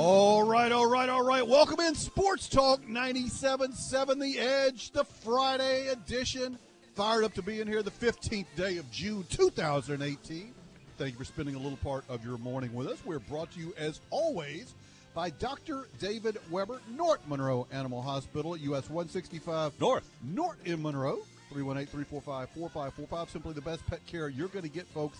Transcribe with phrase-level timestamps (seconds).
[0.00, 1.44] All right, all right, all right.
[1.44, 6.56] Welcome in Sports Talk 97.7 The Edge, the Friday edition.
[6.94, 10.54] Fired up to be in here the 15th day of June 2018.
[10.98, 13.04] Thank you for spending a little part of your morning with us.
[13.04, 14.72] We're brought to you, as always,
[15.14, 15.88] by Dr.
[15.98, 20.08] David Weber, North Monroe Animal Hospital US 165 North.
[20.22, 21.18] North in Monroe.
[21.50, 23.30] 318 345 4545.
[23.30, 25.18] Simply the best pet care you're going to get, folks,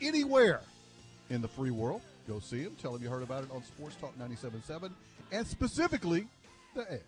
[0.00, 0.60] anywhere
[1.30, 2.02] in the free world.
[2.30, 2.76] Go see him.
[2.80, 4.92] Tell him you heard about it on Sports Talk 97.7
[5.32, 6.28] and specifically
[6.76, 7.00] The Edge.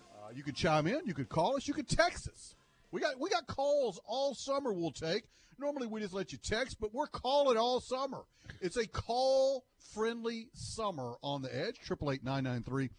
[0.00, 1.02] Uh, you could chime in.
[1.04, 1.68] You could call us.
[1.68, 2.56] You could text us.
[2.90, 4.72] We got we got calls all summer.
[4.72, 5.22] We'll take.
[5.60, 8.24] Normally we just let you text, but we're calling all summer.
[8.60, 11.76] It's a call friendly summer on the edge.
[11.78, 12.90] Triple eight nine nine three.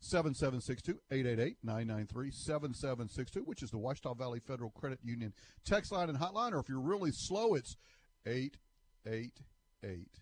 [0.00, 5.34] 7762 888 993 7762, which is the Ouachita Valley Federal Credit Union
[5.66, 6.52] text line and hotline.
[6.52, 7.76] Or if you're really slow, it's
[8.24, 10.21] 888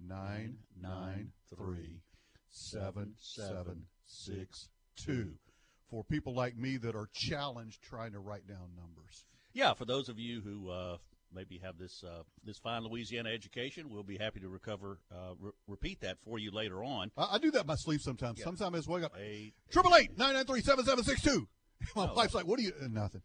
[0.00, 2.00] 993
[2.50, 5.34] 7762
[5.90, 9.24] for people like me that are challenged trying to write down numbers.
[9.52, 10.96] Yeah, for those of you who uh,
[11.34, 15.52] maybe have this uh, this fine Louisiana education, we'll be happy to recover uh, re-
[15.66, 17.10] repeat that for you later on.
[17.16, 18.38] I, I do that in my sleep sometimes.
[18.38, 18.44] Yeah.
[18.44, 19.14] Sometimes I just wake up.
[19.70, 21.48] Triple eight nine nine three seven seven six two.
[21.96, 22.14] My No.
[22.14, 23.22] wife's like, "What are you?" Uh, nothing.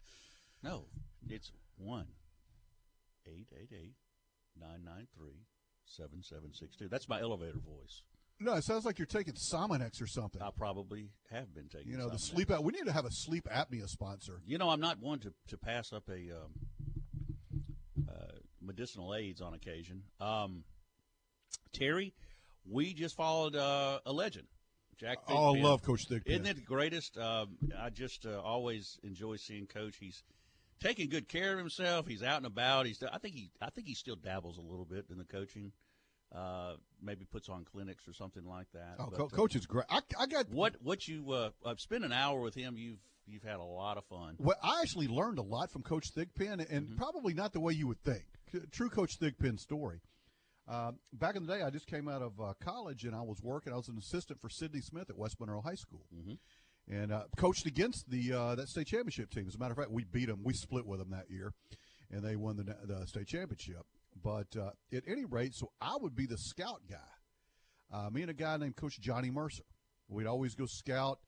[0.62, 0.86] no,
[1.28, 2.06] it's one
[3.26, 3.94] eight eight eight
[4.58, 5.42] nine nine three
[5.86, 6.88] seven seven six two.
[6.88, 8.02] That's my elevator voice.
[8.40, 10.42] No, it sounds like you're taking Sominex or something.
[10.42, 11.92] I probably have been taking.
[11.92, 12.64] you know, the sleep out.
[12.64, 14.40] We need to have a sleep apnea sponsor.
[14.44, 19.54] You know, I'm not one to to pass up a um, uh, medicinal aids on
[19.54, 20.02] occasion.
[20.20, 20.64] Um,
[21.72, 22.12] Terry,
[22.68, 24.48] we just followed uh, a legend,
[24.96, 25.18] Jack.
[25.28, 26.26] Oh, I love Coach Thigpen.
[26.26, 27.16] Isn't it the greatest?
[27.16, 29.96] Um, I just uh, always enjoy seeing Coach.
[29.98, 30.22] He's
[30.80, 32.06] taking good care of himself.
[32.06, 32.86] He's out and about.
[32.86, 33.02] He's.
[33.02, 33.50] I think he.
[33.60, 35.72] I think he still dabbles a little bit in the coaching.
[36.34, 38.96] Uh, maybe puts on clinics or something like that.
[38.98, 39.84] Oh, But, Co- uh, Coach is great.
[39.88, 42.76] I, I got what what you uh, uh, spent an hour with him?
[42.76, 44.34] You've you've had a lot of fun.
[44.38, 46.96] Well, I actually learned a lot from Coach Thigpen, and Mm-hmm.
[46.96, 48.24] probably not the way you would think.
[48.72, 50.00] True Coach Thigpen story.
[50.66, 53.42] Uh, back in the day, I just came out of uh, college, and I was
[53.42, 53.72] working.
[53.72, 56.38] I was an assistant for Sidney Smith at West Monroe High School, Mhm.
[56.90, 59.46] And uh, coached against the uh, that state championship team.
[59.48, 60.40] As a matter of fact, we beat them.
[60.42, 61.52] We split with them that year,
[62.10, 63.82] and they won the, the state championship.
[64.22, 66.96] But uh, at any rate, so I would be the scout guy.
[67.92, 69.64] Uh, me and a guy named Coach Johnny Mercer.
[70.08, 71.20] We'd always go scout.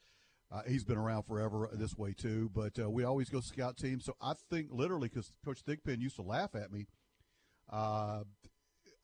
[0.50, 4.00] Uh, he's been around forever this way too, but uh, we always go scout team.
[4.00, 6.86] So I think literally because Coach Thigpen used to laugh at me.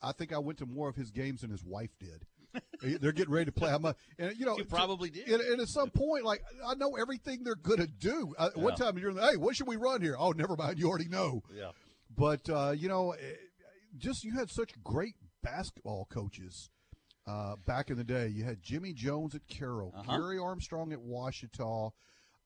[0.02, 2.26] I think I went to more of his games than his wife did.
[2.82, 3.70] They're getting ready to play.
[3.72, 5.28] I'm a, and you know, You probably did.
[5.28, 8.34] And, and at some point, like I know everything they're going to do.
[8.38, 10.16] Uh, One time you're, hey, what should we run here?
[10.18, 10.78] Oh, never mind.
[10.78, 11.42] You already know.
[11.54, 11.70] Yeah.
[12.16, 13.16] But uh, you know, eh,
[13.96, 16.70] just you had such great basketball coaches
[17.26, 18.28] uh, back in the day.
[18.28, 20.18] You had Jimmy Jones at Carroll, Uh-huh.
[20.18, 21.90] Gary Armstrong at Ouachita,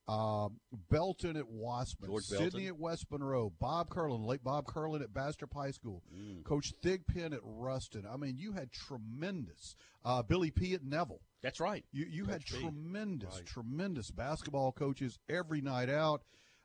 [0.09, 2.67] um, Belton at Wossman, George Sydney Belton.
[2.69, 6.45] at West Monroe, Bob Curlin, late Bob Curlin at Bastrop High School, Mm.
[6.45, 8.07] Coach Thigpen at Ruston.
[8.09, 9.75] I mean, you had tremendous
[10.05, 11.21] uh, Billy P at Neville.
[11.43, 11.85] That's right.
[11.93, 12.61] You you had B.
[12.61, 13.47] tremendous, Right.
[13.47, 16.23] tremendous basketball coaches every night out.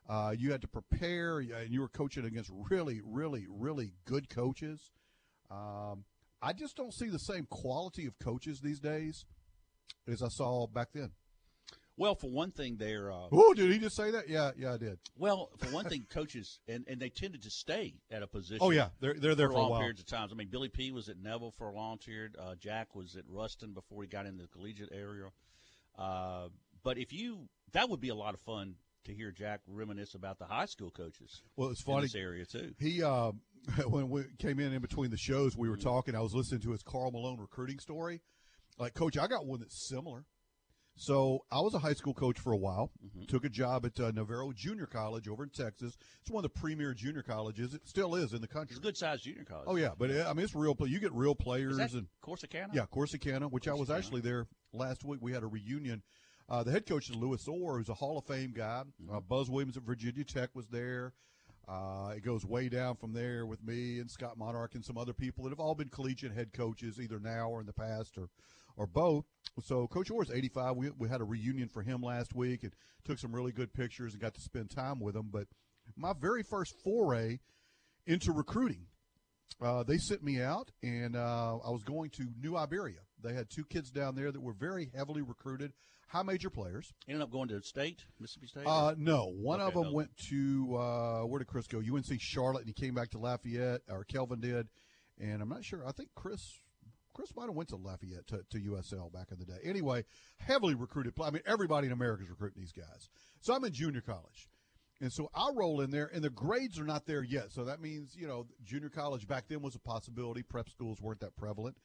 [0.10, 4.92] Uh, you had to prepare, and you were coaching against really, really, really good coaches.
[5.50, 6.06] Um,
[6.42, 9.26] I just don't see the same quality of coaches these days
[10.08, 11.12] as I saw back then.
[11.98, 14.28] Well, for one thing, they're uh, Oh, did he just say that?
[14.30, 14.98] Yeah, yeah, I did.
[15.18, 15.50] well.
[15.58, 18.60] For one thing, coaches and, and they tended to stay at a position.
[18.62, 20.32] Oh yeah, they're they're there for for a long periods of times.
[20.32, 22.36] I mean, Billy P was at Neville for a long period.
[22.40, 25.26] Uh, Jack was at Ruston before he got into the collegiate area.
[25.98, 26.48] Uh,
[26.84, 28.76] but if you, that would be a lot of fun
[29.06, 32.06] to hear Jack reminisce about the high school coaches Well, it's in funny.
[32.06, 32.74] this area too.
[32.80, 33.32] He uh,
[33.88, 35.84] when we came in in between the shows, we were Mm-hmm.
[35.90, 36.16] talking.
[36.16, 38.22] I was listening to his Karl Malone recruiting story.
[38.80, 40.24] Like, coach, I got one that's similar.
[40.96, 42.92] So I was a high school coach for a while.
[43.04, 43.26] Mm-hmm.
[43.26, 45.98] Took a job at uh, Navarro Junior College over in Texas.
[46.22, 47.74] It's one of the premier junior colleges.
[47.74, 48.76] It still is in the country.
[48.76, 49.66] It's a good sized junior college.
[49.68, 50.76] Oh yeah, but uh, I mean it's real.
[50.86, 52.74] You get real players Is that and Corsicana?
[52.74, 55.20] yeah, Corsicana, which I was actually there last week.
[55.22, 56.04] We had a reunion.
[56.50, 58.84] Uh, the head coach is Lewis Orr, who's a Hall of Fame guy.
[59.02, 59.16] Mm-hmm.
[59.16, 61.14] Uh, Buzz Williams at Virginia Tech was there.
[61.68, 65.14] Uh, it goes way down from there with me and Scott Monarch and some other
[65.14, 68.28] people that have all been collegiate head coaches either now or in the past or
[68.78, 69.26] or both.
[69.64, 70.76] So Coach Orr is 85.
[70.76, 72.74] We, we had a reunion for him last week and
[73.04, 75.30] took some really good pictures and got to spend time with him.
[75.32, 75.48] But
[75.96, 77.40] my very first foray
[78.06, 78.88] into recruiting,
[79.62, 83.00] uh, they sent me out and uh, I was going to New Iberia.
[83.24, 85.74] They had two kids down there that were very heavily recruited,
[86.08, 86.94] high major players.
[87.08, 88.66] Ended up going to state, Mississippi State.
[88.66, 89.94] Uh, no, one of them no.
[89.94, 91.80] went to uh, where did Chris go?
[91.80, 94.68] UNC Charlotte, and he came back to Lafayette, or Kelvin did,
[95.20, 95.86] and I'm not sure.
[95.88, 96.61] I think Chris
[97.22, 99.60] Chris went to Lafayette to, to USL back in the day.
[99.64, 100.06] Anyway,
[100.38, 101.14] heavily recruited.
[101.22, 103.10] I mean, everybody in America is recruiting these guys.
[103.42, 104.50] So I'm in junior college.
[105.00, 107.52] And so I roll in there, and the grades are not there yet.
[107.52, 110.42] So that means, you know, junior college back then was a possibility.
[110.42, 111.78] Prep schools weren't that prevalent.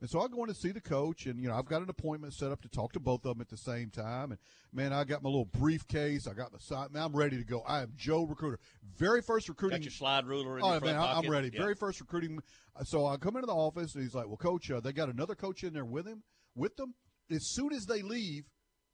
[0.00, 1.88] And so I go in to see the coach, and you know I've got an
[1.88, 4.30] appointment set up to talk to both of them at the same time.
[4.30, 4.38] And
[4.72, 6.88] man, I got my little briefcase, I got my sign.
[6.92, 7.62] Man, I'm ready to go.
[7.62, 8.58] I am Joe Recruiter,
[8.98, 9.78] very first recruiting.
[9.78, 11.50] Got your slide ruler in Oh your front man, I- I'm ready.
[11.52, 11.60] Yeah.
[11.62, 12.40] Very first recruiting.
[12.84, 15.34] So I come into the office, and he's like, "Well, coach, uh, they got another
[15.34, 16.22] coach in there with him.
[16.54, 16.94] With them,
[17.30, 18.44] as soon as they leave,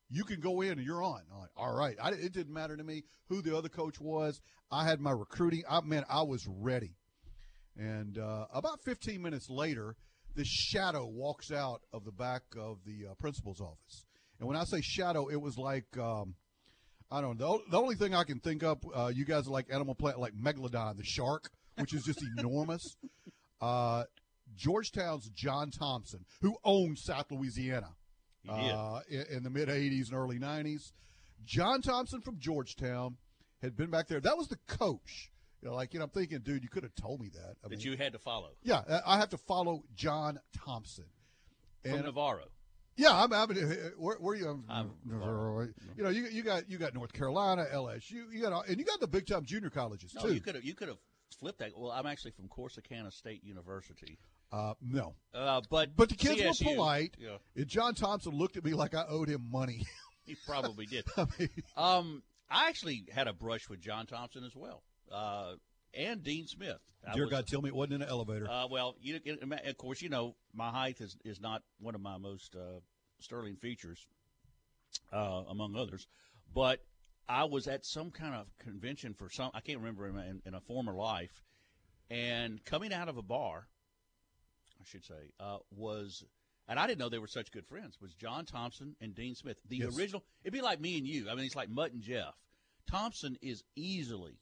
[0.08, 2.76] you can go in and you're on." I'm like, "All right." I, it didn't matter
[2.76, 4.40] to me who the other coach was.
[4.70, 5.64] I had my recruiting.
[5.69, 6.94] I man, I was ready.
[7.76, 9.96] And uh, about 15 minutes later,
[10.34, 14.06] this shadow walks out of the back of the uh, principal's office.
[14.38, 16.34] And when I say shadow, it was like um,
[17.12, 17.58] I don't know.
[17.67, 20.19] The, the only thing I can think of, uh, you guys are like Animal Planet,
[20.19, 22.96] like Megalodon, the shark, which is just enormous.
[23.61, 24.05] Uh,
[24.56, 27.90] Georgetown's John Thompson, who owned South Louisiana
[28.49, 30.93] uh, in, in the mid 80s and early 90s.
[31.44, 33.17] John Thompson from Georgetown
[33.61, 34.20] had been back there.
[34.20, 35.31] That was the coach.
[35.62, 37.56] You know, like, you know, I'm thinking, dude, you could have told me that.
[37.64, 41.05] I that mean, you had to follow yeah, I- have to follow John Thompson.
[41.82, 42.44] from And Navarro.
[42.97, 43.49] yeah, I'm, I'm
[43.97, 44.64] where, where you?
[44.69, 44.91] I'm-
[45.97, 49.00] you know, you you got you got North Carolina, LSU, you got and you got
[49.00, 50.35] the big time junior colleges No, too.
[50.35, 50.99] you could have you could have
[51.38, 51.70] flipped that.
[51.76, 54.19] Well, I'm actually from Corsicana State University,
[54.53, 57.14] uh, no, uh, but but the kids CSU, were polite.
[57.19, 59.87] Yeah, And John Thompson looked at me like I owed him money.
[60.25, 61.05] he probably did.
[61.17, 64.82] I mean, Um, I actually had a brush with John Thompson as well,
[65.12, 65.55] uh,
[65.94, 66.79] and Dean Smith.
[67.06, 68.49] I dear was- God, tell me it wasn't in an elevator.
[68.50, 69.20] Uh, well, you,
[69.67, 72.81] of course, you know my height is, is not one of my most uh,
[73.20, 74.06] sterling features,
[75.12, 76.06] uh, among others.
[76.55, 76.81] But
[77.29, 80.55] I was at some kind of convention for some I can't remember in, in, in
[80.55, 81.43] a former life,
[82.11, 83.67] and coming out of a bar,
[84.81, 86.25] I should say, uh, was.
[86.69, 87.99] And I didn't know they were such good friends.
[88.00, 89.99] Was John Thompson and Dean Smith the Yes.
[89.99, 90.25] original?
[90.44, 91.29] It'd be like me and you.
[91.29, 92.35] I mean, it's like Mutt and Jeff.
[92.88, 94.38] Thompson is easily,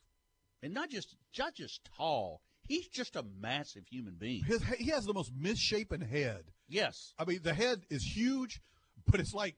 [0.62, 2.42] and not just not just tall.
[2.68, 4.44] He's just a massive human being.
[4.44, 6.44] His, he has the most misshapen head.
[6.68, 7.14] Yes.
[7.18, 8.60] I mean, the head is huge,
[9.10, 9.56] but it's like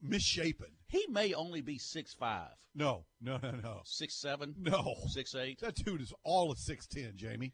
[0.00, 0.68] misshapen.
[0.86, 4.94] He may only be six five, No, no, no, no, six seven, no.
[5.08, 7.52] six eight, That dude is all of six ten, Jamie.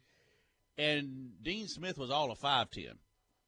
[0.77, 2.93] and Dean Smith was all of five ten.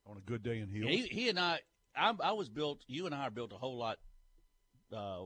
[0.07, 0.89] On a good day in heels.
[0.89, 1.59] He, he and I,
[1.95, 2.81] I'm, I was built.
[2.87, 3.97] You and I are built a whole lot
[4.95, 5.23] uh,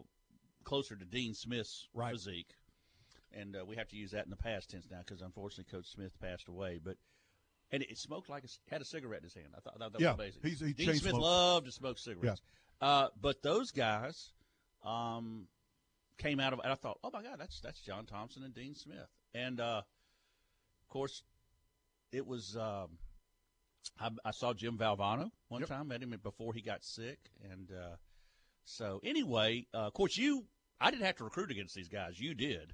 [0.63, 2.13] closer to Dean Smith's Right.
[2.13, 2.51] physique,
[3.33, 5.87] and uh, we have to use that in the past tense now because unfortunately Coach
[5.91, 6.79] Smith passed away.
[6.83, 6.97] But
[7.71, 9.47] and it smoked like a, had a cigarette in his hand.
[9.55, 10.41] I thought, I thought that Yeah, was amazing.
[10.43, 11.23] he's- he Dean Smith smokes.
[11.23, 12.41] loved to smoke cigarettes.
[12.81, 14.31] Uh, but those guys
[14.83, 15.47] um,
[16.17, 18.73] came out of, and I thought, oh my God, that's that's John Thompson and Dean
[18.75, 19.81] Smith, and uh,
[20.81, 21.23] of course,
[22.11, 22.55] it was.
[22.57, 22.97] Um,
[23.99, 25.69] I, I saw Jim Valvano one Yep.
[25.69, 27.19] time, met him before he got sick,
[27.51, 27.95] and uh,
[28.65, 30.45] so anyway, uh, of course, you.
[30.81, 32.17] I didn't have to recruit against these guys.
[32.19, 32.73] You did.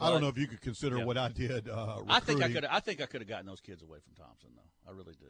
[0.00, 1.04] I don't know if you could consider Yeah.
[1.04, 1.68] what I did.
[1.68, 2.64] Uh, I think I could.
[2.64, 4.90] I think I could have gotten those kids away from Thompson, though.
[4.90, 5.26] I really do.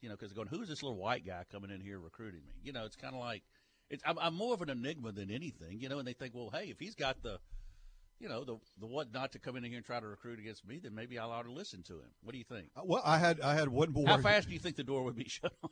[0.00, 2.54] You know, because going, who's this little white guy coming in here recruiting me?
[2.62, 3.42] You know, it's kind of like
[3.90, 4.02] it's.
[4.06, 5.78] I'm, I'm more of an enigma than anything.
[5.80, 7.38] You know, and they think, well, hey, if he's got the,
[8.18, 10.66] you know, the the what not to come in here and try to recruit against
[10.66, 12.10] me, then maybe I ought to listen to him.
[12.22, 12.68] What do you think?
[12.76, 14.06] Uh, Well, I had I had one boy.
[14.06, 15.70] How fast do you think the door would be shut on?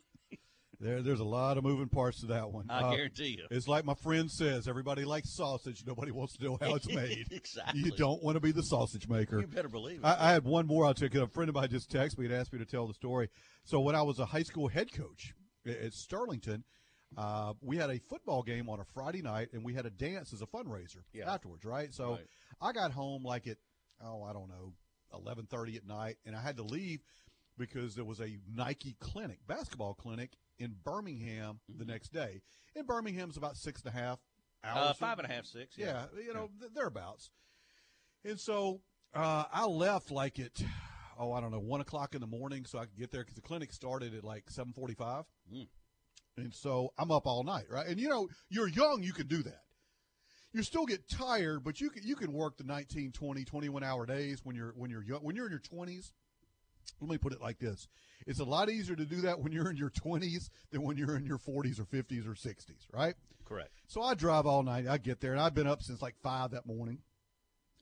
[0.81, 2.67] There, there's a lot of moving parts to that one.
[2.69, 3.45] I Uh, guarantee you.
[3.51, 5.83] It's like my friend says: everybody likes sausage.
[5.85, 7.27] Nobody wants to know how it's made.
[7.31, 7.81] exactly.
[7.81, 9.41] You don't want to be the sausage maker.
[9.41, 10.05] You better believe it.
[10.05, 11.15] I, I had one more I'll take.
[11.15, 13.29] A friend of mine just texted me and asked me to tell the story.
[13.65, 15.33] So when I was a high school head coach
[15.65, 16.63] at at Sterlington,
[17.17, 20.31] uh, we had a football game on a Friday night, and we had a dance
[20.31, 21.29] as a fundraiser Yeah.
[21.33, 21.65] afterwards.
[21.65, 21.93] Right.
[21.93, 22.27] So Right.
[22.61, 23.57] I got home like at
[24.01, 24.71] oh I don't know
[25.13, 27.01] eleven thirty at night, and I had to leave
[27.57, 32.41] because there was a Nike clinic, basketball clinic in Birmingham the next day.
[32.75, 34.19] And Birmingham's about six and a half
[34.63, 34.89] hours.
[34.89, 35.77] uh, five and a half, six.
[35.77, 37.31] yeah, you know, th- thereabouts.
[38.23, 38.81] And so
[39.13, 40.61] uh, I left like at
[41.17, 43.35] oh I don't know one o'clock in the morning so I could get there because
[43.35, 45.25] the clinic started at like seven forty five.
[45.53, 45.67] Mm.
[46.37, 47.87] And so I'm up all night, right?
[47.87, 49.61] And you know, you're young, you can do that.
[50.53, 54.05] You still get tired, but you can you can work the 19, 20, 21 hour
[54.05, 56.11] days when you're when you're young, when you're in your 20s.
[57.01, 57.87] Let me put it like this.
[58.27, 61.15] It's a lot easier to do that when you're in your 20s than when you're
[61.15, 63.15] in your 40s or 50s or 60s right?
[63.45, 63.71] Correct.
[63.87, 64.87] so i drive all night.
[64.87, 66.99] I get there and i've been up since like five that morning.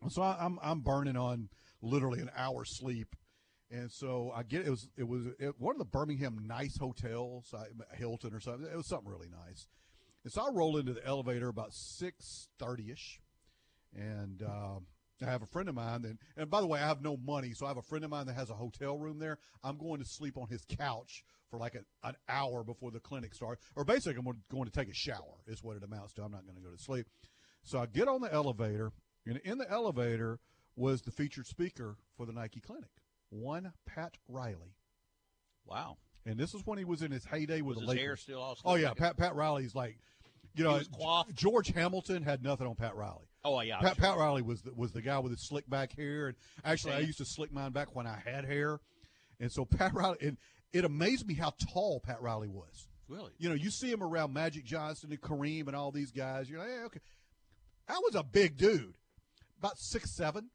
[0.10, 1.50] So I, i'm i'm burning on
[1.82, 3.16] literally an hour's sleep.
[3.70, 7.54] And so i get it was it was it, one of the birmingham nice hotels
[7.94, 9.68] hilton or something it was something really nice.
[10.24, 13.20] And so i roll into the elevator about 6.30ish
[13.96, 14.86] and um,
[15.22, 17.54] I have a friend of mine, and, and by the way, I have no money,
[17.54, 19.40] so I have a friend of mine that has a hotel room there.
[19.64, 23.34] I'm going to sleep on his couch for like a, an hour before the clinic
[23.34, 26.24] starts, or basically, I'm going to take a shower, is what it amounts to.
[26.24, 27.08] I'm not going to go to sleep.
[27.64, 28.92] So I get on the elevator,
[29.26, 30.40] and in the elevator
[30.76, 32.90] was the featured speaker for the Nike Clinic,
[33.30, 34.76] one Pat Riley.
[35.66, 35.98] Wow.
[36.26, 38.04] And this is when he was in his heyday with Was the his Lakers.
[38.06, 38.94] hair still all oh yeah.
[38.94, 39.98] Pat Pat Riley's like,
[40.56, 41.34] you know, He was coiffed?
[41.36, 43.28] George Hamilton had nothing on Pat Riley.
[43.56, 43.80] Oh yeah.
[43.80, 44.06] Pat, sure.
[44.06, 47.00] Pat Riley was the, was the guy with the slick back hair, and actually, I
[47.00, 48.80] used to slick mine back when I had hair,
[49.40, 50.38] and so Pat Riley, and
[50.74, 52.88] it amazed me how tall Pat Riley was.
[53.08, 53.32] Really?
[53.38, 56.50] You know, you see him around Magic Johnson and Kareem and all these guys.
[56.50, 57.00] You're like, hey, okay,
[57.88, 58.96] that was a big dude,
[59.60, 60.50] about six seven.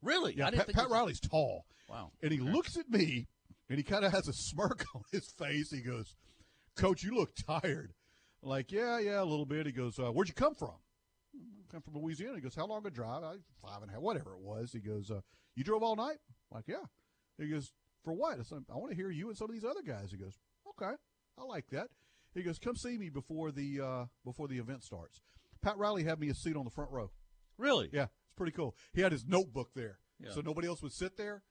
[0.00, 0.34] Really?
[0.36, 2.12] Yeah, I Pat, Pat Riley's tall, Wow.
[2.22, 2.50] and he Okay.
[2.52, 3.26] looks at me,
[3.68, 5.70] and he kind of has a smirk on his face.
[5.72, 6.14] He goes,
[6.76, 7.92] "Coach, you look tired."
[8.44, 9.66] I'm like, yeah, yeah, a little bit.
[9.66, 10.74] He goes, uh, "Where'd you come from?"
[11.40, 12.36] "I come from Louisiana.
[12.36, 14.72] He goes, "How long a drive?" I five and a half, whatever it was.
[14.72, 15.20] He goes, uh,
[15.54, 16.18] "You drove all night?"
[16.50, 16.84] I'm like, yeah.
[17.38, 17.72] He goes,
[18.04, 20.10] "For what?" I said, "I want to hear you and some of these other guys."
[20.10, 20.38] He goes,
[20.70, 20.92] "Okay,
[21.38, 21.88] I like that."
[22.34, 25.22] He goes, "Come see me before the uh, before the event starts."
[25.62, 27.10] Pat Riley had me a seat on the front row.
[27.56, 27.90] Really?
[27.92, 28.76] Yeah, it's pretty cool.
[28.92, 30.30] He had his notebook there, Yeah.
[30.30, 31.42] so nobody else would sit there.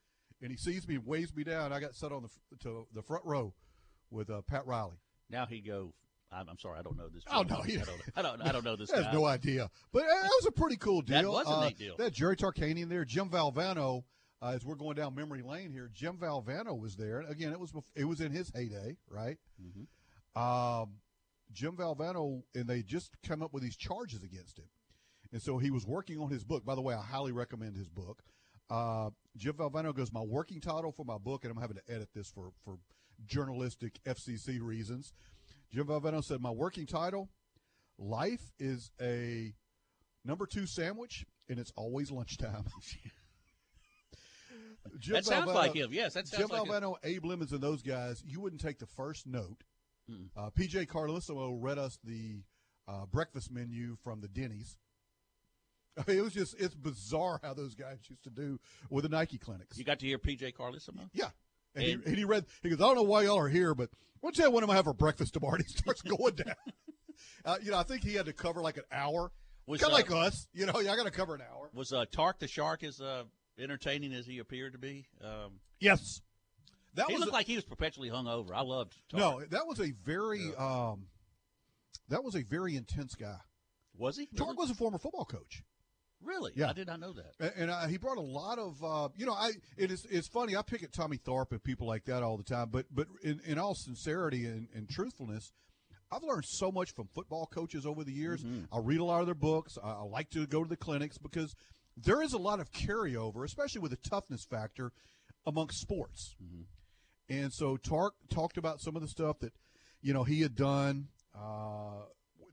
[0.41, 1.73] And he sees me and waves me down.
[1.73, 2.29] I got set on the
[2.59, 3.53] to the front row
[4.11, 4.97] with uh, Pat Riley.
[5.29, 5.93] Now he go.
[6.31, 7.23] I'm, I'm sorry, I don't know this.
[7.31, 8.01] Oh, no, he- I don't.
[8.17, 8.41] I don't.
[8.41, 9.03] I don't know this I guy.
[9.03, 11.21] have no idea, but uh, that was a pretty cool deal.
[11.21, 11.95] That was a Uh, neat deal.
[11.97, 14.03] That Jerry Tarkanian there, Jim Valvano.
[14.41, 17.21] Uh, as we're going down memory lane here, Jim Valvano was there.
[17.21, 19.37] Again, it was it was in his heyday, right?
[19.59, 19.87] Mhm.
[20.39, 20.97] Um,
[21.53, 24.67] Jim Valvano, and they just come up with these charges against him,
[25.31, 26.63] and so he was working on his book.
[26.65, 28.21] By the way, I highly recommend his book.
[28.69, 32.09] Uh, Jim Valvano goes, my working title for my book, and I'm having to edit
[32.13, 32.77] this for for
[33.25, 35.13] journalistic FCC reasons.
[35.71, 37.29] Jim Valvano said, my working title,
[37.97, 39.53] life is a
[40.23, 42.65] number two sandwich, and it's always lunchtime.
[44.99, 45.89] Jim That sounds Valvano- like him.
[45.91, 46.73] Yes, that sounds Jim like him.
[46.83, 49.63] Valvano, Abe Lemons, and those guys, you wouldn't take the first note.
[50.09, 50.29] Mm.
[50.35, 52.41] Uh, PJ Carlesimo read us the
[52.87, 54.77] uh, breakfast menu from the Denny's.
[55.97, 58.59] I mean, it was just, it's bizarre how those guys used to do
[58.89, 59.77] with the Nike clinics.
[59.77, 61.09] You got to hear PJ Carlesimo.
[61.13, 61.29] yeah.
[61.75, 63.75] And, And- he, and he read, he goes, I don't know why y'all are here,
[63.75, 65.55] but why don't you what I'm going to have for breakfast tomorrow?
[65.57, 66.55] And he starts going down.
[67.45, 69.31] uh, you know, I think he had to cover like an hour.
[69.67, 70.47] Kind uh, of like us.
[70.53, 71.69] You know, yeah, I got to cover an hour.
[71.73, 73.23] Was uh, Tark the Shark as uh,
[73.59, 75.07] entertaining as he appeared to be?
[75.23, 76.21] Um, Yes.
[76.95, 78.51] That he was looked a- like he was perpetually hungover.
[78.55, 78.95] I loved.
[79.09, 79.19] Tark.
[79.19, 81.07] No, that was a very um,
[82.09, 83.37] that was a very intense guy.
[83.95, 84.27] was he?
[84.35, 85.63] Tark was a former football coach,
[86.23, 86.51] really?
[86.55, 86.69] Yeah.
[86.69, 87.33] I did not know that.
[87.39, 89.33] and, and uh, he brought a lot of uh, you know.
[89.33, 90.55] I it is it's funny.
[90.55, 93.39] I pick at Tommy Thorpe and people like that all the time, but but in,
[93.45, 95.51] in all sincerity and, and truthfulness.
[96.09, 98.41] I've learned so much from football coaches over the years.
[98.71, 99.77] I read a lot of their books.
[99.83, 101.53] I, I like to go to the clinics because
[101.97, 104.93] there is a lot of carryover, especially with the toughness factor
[105.45, 106.35] amongst sports.
[107.27, 109.51] And so Tark talked about some of the stuff that,
[110.01, 112.03] you know, he had done uh,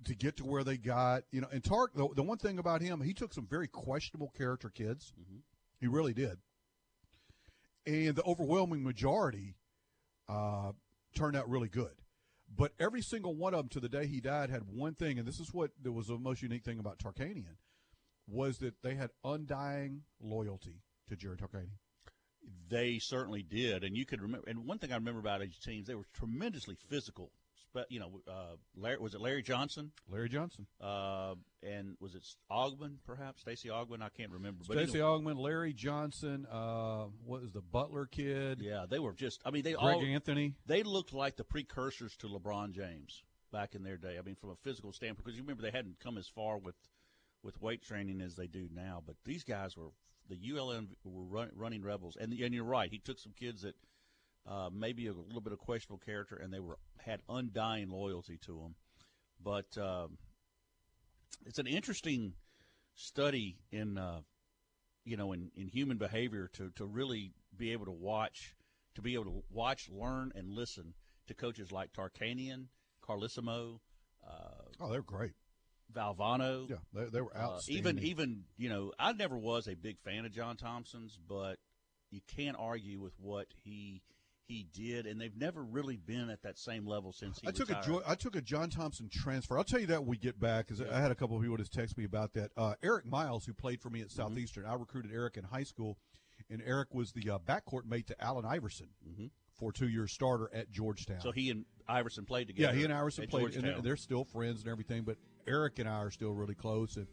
[0.04, 1.24] to get to where they got.
[1.30, 4.32] You know, and Tark, the, the one thing about him, he took some very questionable
[4.36, 5.12] character kids.
[5.80, 6.38] He really did.
[7.86, 9.56] And the overwhelming majority
[10.28, 10.72] uh,
[11.14, 11.92] turned out really good.
[12.56, 15.26] But every single one of them to the day he died had one thing, and
[15.26, 17.56] this is what that was the most unique thing about Tarkanian,
[18.28, 21.78] was that they had undying loyalty to Jerry Tarkanian.
[22.68, 24.48] They certainly did, and you could remember.
[24.48, 27.32] And one thing I remember about his teams, they were tremendously physical.
[27.74, 29.90] Spe- You know, uh, Larry, was it Larry Johnson?
[30.08, 30.66] Larry Johnson.
[30.80, 34.02] Uh, and was it Augmon, perhaps Stacey Augmon?
[34.02, 34.64] I can't remember.
[34.66, 38.60] But Stacey anyway, Augmon, Larry Johnson, uh, what was the Butler kid?
[38.60, 39.40] yeah, they were just.
[39.44, 40.54] I mean, they Greg all Anthony.
[40.66, 44.16] they looked like the precursors to LeBron James back in their day.
[44.18, 46.76] I mean, from a physical standpoint, because you remember they hadn't come as far with
[47.42, 49.02] with weight training as they do now.
[49.04, 49.90] But these guys were
[50.28, 52.90] the UNLV were run, running rebels, and and you're right.
[52.90, 53.74] He took some kids that
[54.46, 58.58] uh, maybe a little bit of questionable character, and they were had undying loyalty to
[58.60, 58.74] him.
[59.42, 60.18] But um,
[61.46, 62.34] it's an interesting
[62.94, 64.20] study in uh,
[65.04, 68.54] you know in, in human behavior to, to really be able to watch
[68.94, 70.94] to be able to watch learn and listen
[71.26, 72.66] to coaches like Tarkanian,
[73.06, 73.80] Carlesimo,
[74.26, 75.32] uh, Oh, they're great.
[75.92, 76.68] Valvano.
[76.68, 77.78] Yeah, they, they were Uh, outstanding.
[77.98, 81.58] even even you know I never was a big fan of John Thompson's, but
[82.10, 84.02] you can't argue with what he
[84.46, 87.48] he did, and they've never really been at that same level since he.
[87.48, 87.84] I took retired.
[87.84, 89.56] a jo- I took a John Thompson transfer.
[89.56, 91.56] I'll tell you that when we get back because I had a couple of people
[91.56, 92.50] just text me about that.
[92.56, 94.20] Uh, Eric Miles, who played for me at Mm-hmm.
[94.20, 95.96] Southeastern, I recruited Eric in high school,
[96.50, 98.88] and Eric was the uh, backcourt mate to Allen Iverson
[99.58, 101.16] for two years starter at Georgetown.
[101.18, 101.28] Mm-hmm.
[101.28, 102.72] So he and Iverson played together.
[102.72, 103.74] yeah, he and Iverson played, and Georgetown.
[103.74, 105.04] they're, they're still friends and everything.
[105.04, 107.06] But Eric and I are still really close, and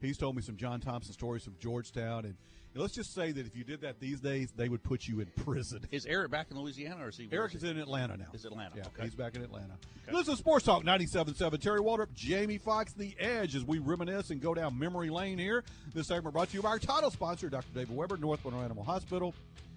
[0.00, 2.24] he's told me some John Thompson stories from Georgetown.
[2.26, 2.36] And,
[2.76, 5.20] and let's just say that if you did that these days, they would put you
[5.20, 5.80] in prison.
[5.90, 7.26] Is Eric back in Louisiana or is he?
[7.32, 8.26] Eric is in Atlanta now.
[8.34, 9.04] Is Atlanta, Yeah, okay.
[9.04, 9.72] he's back in Atlanta.
[10.12, 11.58] Listen to Sports Talk 97.7.
[11.58, 15.64] Terry Waldrop, Jamie Fox, The Edge, as we reminisce and go down memory lane here.
[15.94, 17.64] This segment brought to you by our title sponsor, Dr.
[17.74, 19.34] David Weber, North Monroe Animal Hospital.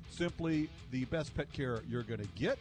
[0.10, 2.60] Simply the best pet care you're going to get.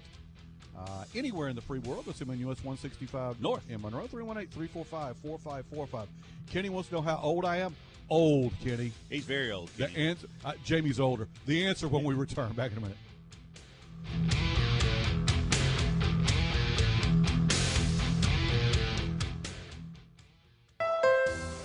[0.79, 2.05] Uh, anywhere in the free world.
[2.07, 3.69] That's him in US 165 North.
[3.69, 6.09] in Monroe, 318 345 4545.
[6.53, 7.75] Kenny wants to know how old I am.
[8.11, 8.93] Old, Kenny.
[9.11, 9.69] He's very old.
[9.77, 11.29] The answer, uh, Jamie's older.
[11.47, 12.53] The answer when we return.
[12.53, 14.48] Back in a minute.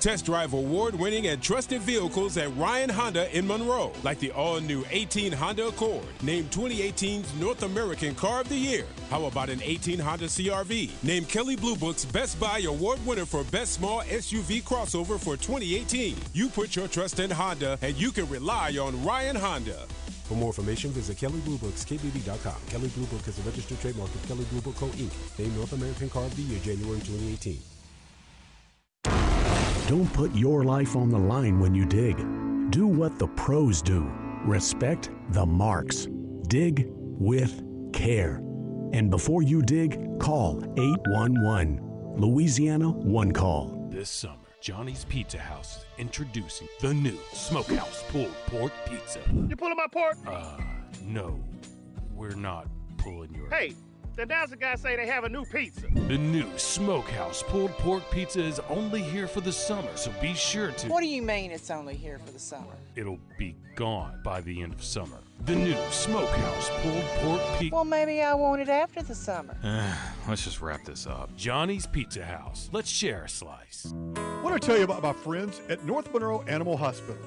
[0.03, 4.59] Test drive award winning and trusted vehicles at Ryan Honda in Monroe, like the all
[4.59, 8.85] new 18 Honda Accord, named 2018's North American Car of the Year.
[9.09, 13.45] How about an 18 Honda CRV, named Kelley Blue Book's Best Buy Award winner for
[13.45, 16.17] Best Small SUV Crossover for 2018?
[16.33, 19.87] You put your trust in Honda, and you can rely on Ryan Honda.
[20.25, 22.55] For more information, visit KellyBlueBooks.kbb.com.
[22.67, 24.87] Kelley Blue Book is a registered trademark of Kelley Blue Book Co.
[24.87, 27.72] Inc., named North American Car of the Year, January 2018.
[29.93, 32.17] Don't put your life on the line when you dig.
[32.71, 34.11] Do what the pros do.
[34.43, 36.07] Respect the marks.
[36.47, 37.61] Dig with
[37.93, 38.37] care.
[38.91, 41.79] And before you dig, call 811.
[42.17, 43.87] Louisiana One Call.
[43.91, 49.19] This summer, Johnny's Pizza House is introducing the new Smokehouse Pulled Pork Pizza.
[49.47, 50.17] You pulling my pork?
[50.25, 50.57] Uh,
[51.05, 51.39] no,
[52.15, 52.65] we're not
[52.97, 53.47] pulling your.
[53.51, 53.75] Hey,
[54.15, 55.87] the announcer guy say they have a new pizza.
[55.91, 60.71] The new Smokehouse Pulled Pork Pizza is only here for the summer, so be sure
[60.71, 60.87] to.
[60.87, 62.73] What do you mean it's only here for the summer?
[62.95, 65.17] It'll be gone by the end of summer.
[65.45, 67.75] The new Smokehouse Pulled Pork Pizza.
[67.75, 69.57] Well, maybe I want it after the summer.
[70.27, 71.35] Let's just wrap this up.
[71.35, 72.69] Johnny's Pizza House.
[72.71, 73.93] Let's share a slice.
[74.41, 77.21] What I tell you about my friends at North Monroe Animal Hospital.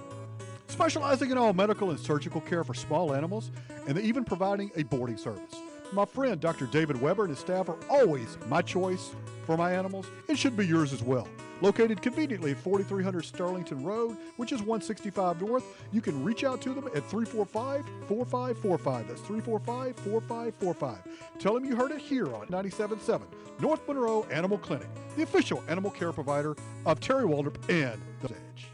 [0.68, 3.50] Specializing in all medical and surgical care for small animals,
[3.86, 5.56] and even providing a boarding service.
[5.92, 6.66] My friend Dr.
[6.66, 10.06] David Weber and his staff are always my choice for my animals.
[10.28, 11.28] It should be yours as well.
[11.62, 16.74] Located conveniently at 4300 Sterlington Road, which is 165 North, you can reach out to
[16.74, 19.08] them at 345 4545.
[19.08, 20.98] That's 345 4545.
[21.38, 23.22] Tell them you heard it here on 97.7
[23.60, 28.68] North Monroe Animal Clinic, the official animal care provider of Terry Waldrop and The Edge.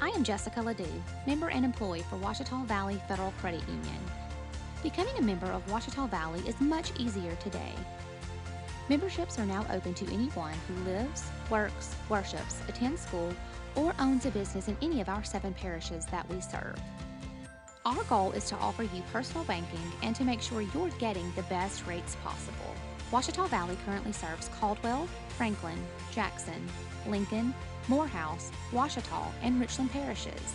[0.00, 0.86] I am Jessica Ledoux,
[1.26, 4.19] member and employee for Ouachita Valley Federal Credit Union.
[4.82, 7.74] Becoming a member of Ouachita Valley is much easier today.
[8.88, 13.30] Memberships are now open to anyone who lives, works, worships, attends school,
[13.76, 16.76] or owns a business in any of our seven parishes that we serve.
[17.84, 21.42] Our goal is to offer you personal banking and to make sure you're getting the
[21.44, 22.74] best rates possible.
[23.12, 25.78] Ouachita Valley currently serves Caldwell, Franklin,
[26.10, 26.66] Jackson,
[27.06, 27.54] Lincoln,
[27.88, 30.54] Morehouse, Ouachita, and Richland parishes.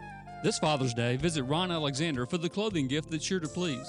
[0.43, 3.87] This Father's Day, visit Ron Alexander for the clothing gift that's sure to please.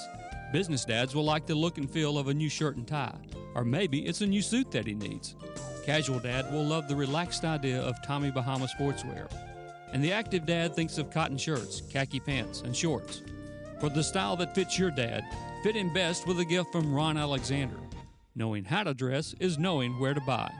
[0.51, 3.17] Business dads will like the look and feel of a new shirt and tie,
[3.55, 5.35] or maybe it's a new suit that he needs.
[5.83, 9.33] Casual dad will love the relaxed idea of Tommy Bahama sportswear.
[9.93, 13.23] And the active dad thinks of cotton shirts, khaki pants, and shorts.
[13.79, 15.23] For the style that fits your dad,
[15.63, 17.79] fit him best with a gift from Ron Alexander.
[18.35, 20.51] Knowing how to dress is knowing where to buy.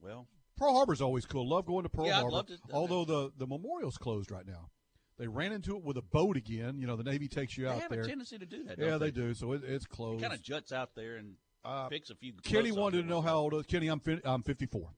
[0.00, 1.48] well, Pearl Harbor's always cool.
[1.48, 2.42] Love going to Pearl Yeah, Harbor.
[2.44, 4.70] to- Although the the memorial's closed right now.
[5.16, 6.78] They ran into it with a boat again.
[6.80, 8.02] You know, the Navy takes you they out have there.
[8.02, 8.78] a tendency to do that.
[8.78, 9.32] yeah, don't they do.
[9.34, 10.22] So it, it's closed.
[10.22, 12.32] Kind of juts out there and Uh, picks a few.
[12.42, 13.66] Kenny wanted to know how old.
[13.68, 14.90] Kenny, I'm fin- I'm 54.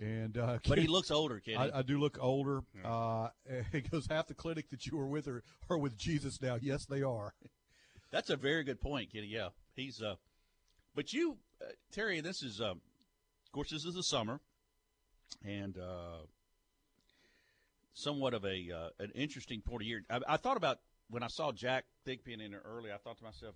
[0.00, 1.56] And uh, But he looks older, Kenny.
[1.56, 2.62] I, I do look older.
[2.84, 3.28] Uh,
[3.72, 6.58] he goes half the clinic that you were with are, are with Jesus now.
[6.60, 7.34] Yes, they are.
[8.10, 9.28] That's a very good point, Kenny.
[9.28, 10.02] Yeah, he's.
[10.02, 10.16] uh
[10.96, 12.60] But you, uh, Terry, this is.
[12.60, 12.80] Um,
[13.54, 14.40] course, this is the summer,
[15.44, 16.26] and uh
[17.94, 20.02] somewhat of a uh, an interesting point of year.
[20.10, 22.92] I, I thought about when I saw Jack Thigpen in there early.
[22.92, 23.54] I thought to myself,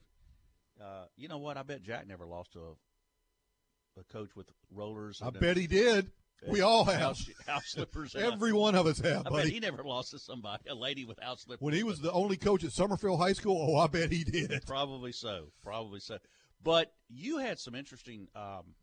[0.81, 1.57] uh, you know what?
[1.57, 5.21] I bet Jack never lost to a, a coach with rollers.
[5.23, 6.11] I bet he did.
[6.47, 7.01] We all have.
[7.01, 8.15] house, house slippers.
[8.15, 11.19] Every one of us have, I bet he never lost to somebody, a lady with
[11.19, 11.63] house slippers.
[11.65, 14.65] When he was the only coach at Summerfield High School, oh, I bet he did.
[14.67, 15.49] Probably so.
[15.63, 16.19] Probably so.
[16.63, 18.29] But you had some interesting.
[18.37, 18.75] Um,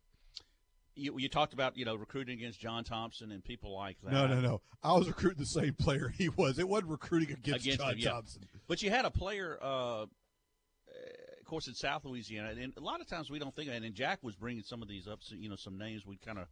[0.95, 4.11] you, you talked about you know recruiting against John Thompson and people like that.
[4.11, 4.61] No, no, no.
[4.83, 6.59] I was recruiting the same player he was.
[6.59, 8.09] It wasn't recruiting against, Against John him, yeah.
[8.11, 8.43] Thompson.
[8.67, 13.07] But you had a player, uh, of course, in South Louisiana, and a lot of
[13.07, 13.69] times we don't think.
[13.69, 15.19] And Jack was bringing some of these up.
[15.21, 16.47] So, you know, some names we kind of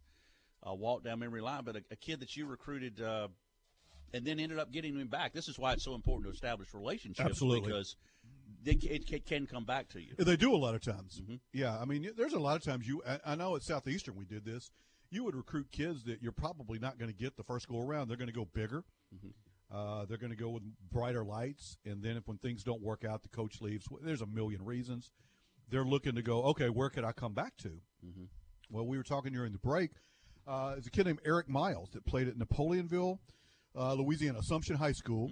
[0.68, 1.62] uh, walk down memory line.
[1.64, 3.00] But a, a kid that you recruited.
[3.00, 3.28] Uh,
[4.12, 5.32] and then ended up getting him back.
[5.32, 7.66] This is why it's so important to establish relationships Absolutely.
[7.66, 7.96] because
[8.62, 10.14] they, it, can come back to you.
[10.18, 11.20] They do a lot of times.
[11.22, 11.36] Mm-hmm.
[11.52, 13.02] Yeah, I mean, there's a lot of times you.
[13.06, 14.70] I, I know at Southeastern we did this.
[15.10, 18.08] You would recruit kids that you're probably not going to get the first go around.
[18.08, 18.84] They're going to go bigger.
[19.14, 19.28] Mm-hmm.
[19.74, 23.04] Uh, they're going to go with brighter lights, and then if when things don't work
[23.04, 23.86] out, the coach leaves.
[24.02, 25.10] There's a million reasons.
[25.68, 26.42] They're looking to go.
[26.44, 27.68] Okay, where could I come back to?
[27.68, 28.24] Mm-hmm.
[28.70, 29.90] Well, we were talking during the break.
[30.46, 33.18] Uh, there's a kid named Eric Miles that played at Napoleonville,
[33.76, 35.30] uh, Louisiana, Assumption High School.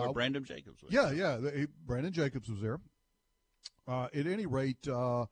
[0.00, 0.92] Where Uh, Brandon Jacobs was.
[0.92, 1.36] yeah, yeah.
[1.36, 2.80] the- Brandon Jacobs was there.
[3.86, 5.26] Uh, at any rate, uh,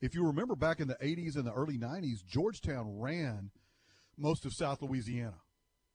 [0.00, 3.50] if you remember back in the 80s and the early 90s, Georgetown ran
[4.16, 5.40] most of South Louisiana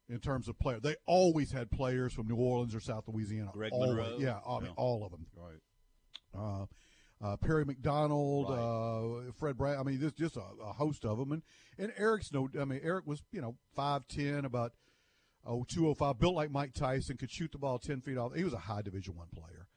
[0.09, 0.81] in terms of players.
[0.81, 3.51] They always had players from New Orleans or South Louisiana.
[3.53, 3.89] Greg Always.
[3.89, 4.17] Monroe.
[4.19, 4.73] Yeah, I mean, Yeah.
[4.77, 5.25] all of them.
[5.35, 5.59] Right.
[6.35, 6.65] Uh,
[7.21, 8.59] uh, Perry McDonald, Right.
[9.29, 9.77] uh, Fred Brad.
[9.77, 11.31] I mean, there's just a, a host of them.
[11.31, 11.41] And,
[11.77, 14.73] and Eric's no, I mean, Eric was, you know, 5'10, about
[15.45, 18.33] oh, 205, built like Mike Tyson, could shoot the ball 10 feet off.
[18.35, 19.67] He was a high Division One player.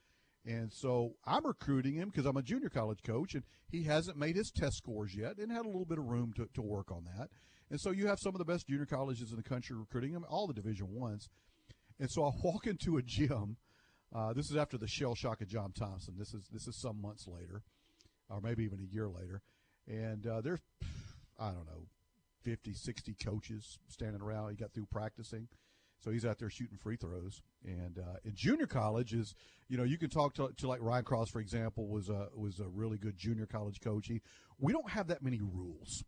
[0.44, 4.36] And so I'm recruiting him because I'm a junior college coach, and he hasn't made
[4.36, 7.04] his test scores yet and had a little bit of room to, to work on
[7.16, 7.30] that.
[7.68, 10.24] And so you have some of the best junior colleges in the country recruiting him,
[10.28, 11.28] all the Division Ones.
[11.98, 13.56] And so I walk into a gym.
[14.14, 16.14] Uh, this is after the shell shock of John Thompson.
[16.16, 17.62] This is this is some months later,
[18.30, 19.42] or maybe even a year later.
[19.88, 20.60] And uh, there's,
[21.38, 21.86] I don't know,
[22.46, 24.50] 50, 60 coaches standing around.
[24.50, 25.48] He got through practicing.
[25.98, 27.42] So he's out there shooting free throws.
[27.64, 29.34] And uh, in junior college is,
[29.68, 32.60] you know, you can talk to, to like Ryan Cross, for example, was a was
[32.60, 34.06] a really good junior college coach.
[34.06, 34.20] He,
[34.60, 36.04] we don't have that many rules.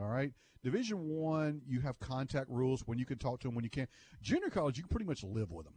[0.00, 3.64] all right, Division One, you have contact rules when you can talk to them when
[3.64, 3.90] you can't.
[4.22, 5.74] Junior college, you can pretty much live with them.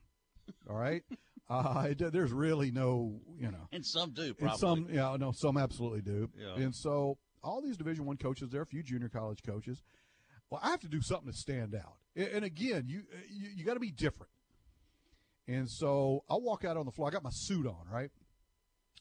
[0.70, 1.02] All right,
[1.50, 5.58] uh, it- there's really no, you know, And some do, and some, yeah, no, some
[5.58, 6.30] absolutely do.
[6.40, 6.64] Yeah.
[6.64, 7.18] And so
[7.48, 9.82] all these Division One coaches, there are a few junior college coaches.
[10.50, 11.96] Well, I have to do something to stand out.
[12.16, 14.32] And again, you you, you got to be different.
[15.48, 17.08] And so I walk out on the floor.
[17.08, 18.12] I got my suit on, right?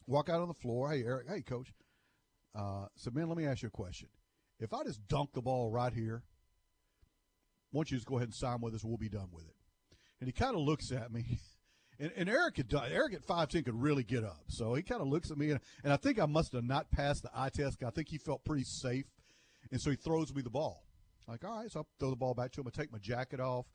[0.05, 0.89] Walk out on the floor.
[0.91, 1.27] Hey, Eric.
[1.29, 1.73] Hey, coach.
[2.55, 4.07] Uh, so, man, let me ask you a question.
[4.59, 6.23] If I just dunk the ball right here,
[7.71, 8.83] why don't you just go ahead and sign with us?
[8.83, 9.55] We'll be done with it.
[10.19, 11.39] And he kind of looks at me.
[11.99, 15.01] And, and Eric done, Eric at five ten could really get up, so he kind
[15.01, 17.49] of looks at me, and, and I think I must have not passed the eye
[17.49, 17.83] test.
[17.83, 19.05] I think he felt pretty safe,
[19.71, 20.83] and so he throws me the ball.
[21.27, 22.67] Like, all right, so I throw the ball back to him.
[22.67, 23.65] I take my jacket off,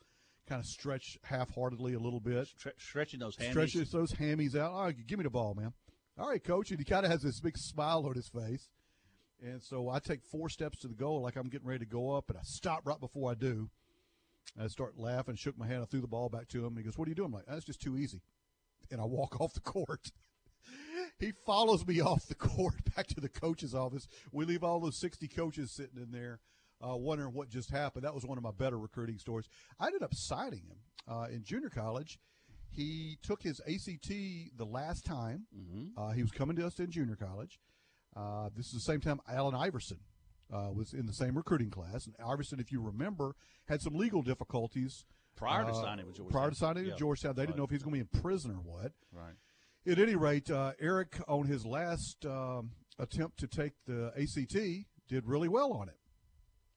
[0.48, 3.50] kind of stretch half-heartedly a little bit, Stre- stretching those hammies.
[3.50, 4.70] stretches those hammies out.
[4.70, 5.72] All right, give me the ball, man.
[6.16, 8.68] All right, coach, and he kind of has this big smile on his face,
[9.42, 12.12] and so I take four steps to the goal, like I'm getting ready to go
[12.12, 13.68] up, and I stop right before I do.
[14.60, 16.76] I start laughing, shook my hand, I threw the ball back to him.
[16.76, 18.22] He goes, "What are you doing?" I'm like, "That's just too easy,"
[18.90, 20.12] and I walk off the court.
[21.18, 24.08] he follows me off the court back to the coach's office.
[24.32, 26.40] We leave all those 60 coaches sitting in there
[26.82, 28.04] uh, wondering what just happened.
[28.04, 29.48] That was one of my better recruiting stories.
[29.78, 30.78] I ended up signing him
[31.08, 32.18] uh, in junior college.
[32.70, 35.46] He took his ACT the last time.
[35.56, 36.00] Mm-hmm.
[36.00, 37.60] Uh, he was coming to us in junior college.
[38.16, 39.98] Uh, this is the same time Allen Iverson
[40.52, 42.06] uh, was in the same recruiting class.
[42.06, 43.34] And Iverson, if you remember,
[43.68, 46.32] had some legal difficulties Prior to uh, signing with Georgetown.
[46.40, 46.90] Prior to signing Yeah.
[46.90, 48.92] with Georgetown, they didn't know if he was going to be in prison or what.
[49.12, 49.34] Right.
[49.86, 55.26] At any rate, uh, Eric, on his last um, attempt to take the ACT, did
[55.26, 55.96] really well on it.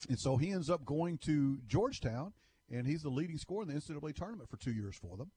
[0.10, 2.34] And so he ends up going to Georgetown,
[2.72, 5.32] and he's the leading scorer in the NCAA tournament for two years for them.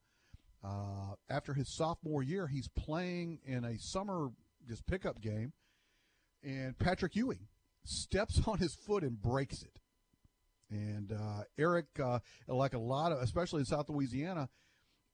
[0.65, 4.31] Uh, after his sophomore year, he's playing in a summer
[4.67, 5.53] just pickup game,
[6.43, 7.47] and Patrick Ewing
[7.89, 9.79] steps on his foot and breaks it.
[10.71, 14.49] And uh, Eric, uh, like a lot of, especially in South Louisiana,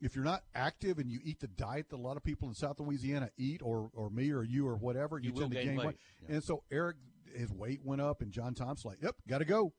[0.00, 2.54] if you're not active and you eat the diet that a lot of people in
[2.54, 5.76] South Louisiana eat, or or me or you or whatever, you, You tend to gain
[5.76, 5.87] weight.
[5.87, 6.34] weight, yeah.
[6.34, 6.96] And so Eric,
[7.37, 9.72] his weight went up, and John Thompson like, yep, got to go.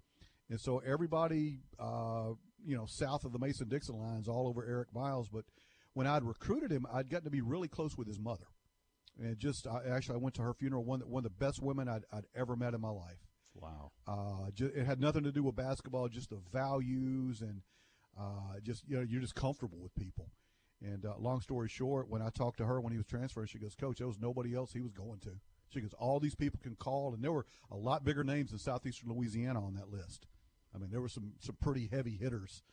[0.50, 2.30] And so everybody, uh,
[2.66, 5.28] you know, south of the Mason Dixon lines, all over Eric Miles.
[5.28, 5.44] But
[5.94, 8.46] when I'd recruited him, I'd gotten to be really close with his mother.
[9.22, 10.84] And just I, actually, I went to her funeral.
[10.84, 13.26] One one of the best women I'd, I'd ever met in my life.
[13.54, 13.92] Wow.
[14.06, 17.62] Uh, ju- it had nothing to do with basketball, just the values and
[18.20, 20.30] uh, just you know you're just comfortable with people.
[20.82, 23.60] And uh, long story short, when I talked to her when he was transferring, she
[23.60, 25.32] goes, "Coach, there was nobody else he was going to."
[25.70, 28.58] She goes, "All these people can call, and there were a lot bigger names in
[28.58, 30.28] southeastern Louisiana on that list.
[30.74, 32.64] I mean, there were some some pretty heavy hitters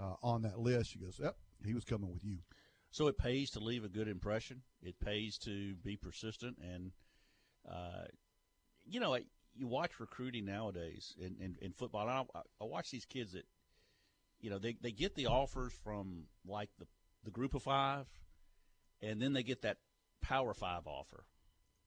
[0.00, 2.38] uh, on that list." She goes, "Yep, he was coming with you."
[2.92, 4.62] So it pays to leave a good impression.
[4.82, 6.92] It pays to be persistent, and
[7.68, 8.04] uh,
[8.84, 9.16] you know,
[9.54, 12.08] you watch recruiting nowadays in, in, in football.
[12.08, 13.46] I, I watch these kids that,
[14.40, 16.86] you know, they, they get the offers from like the
[17.24, 18.06] the group of five,
[19.00, 19.78] and then they get that
[20.20, 21.24] power five offer.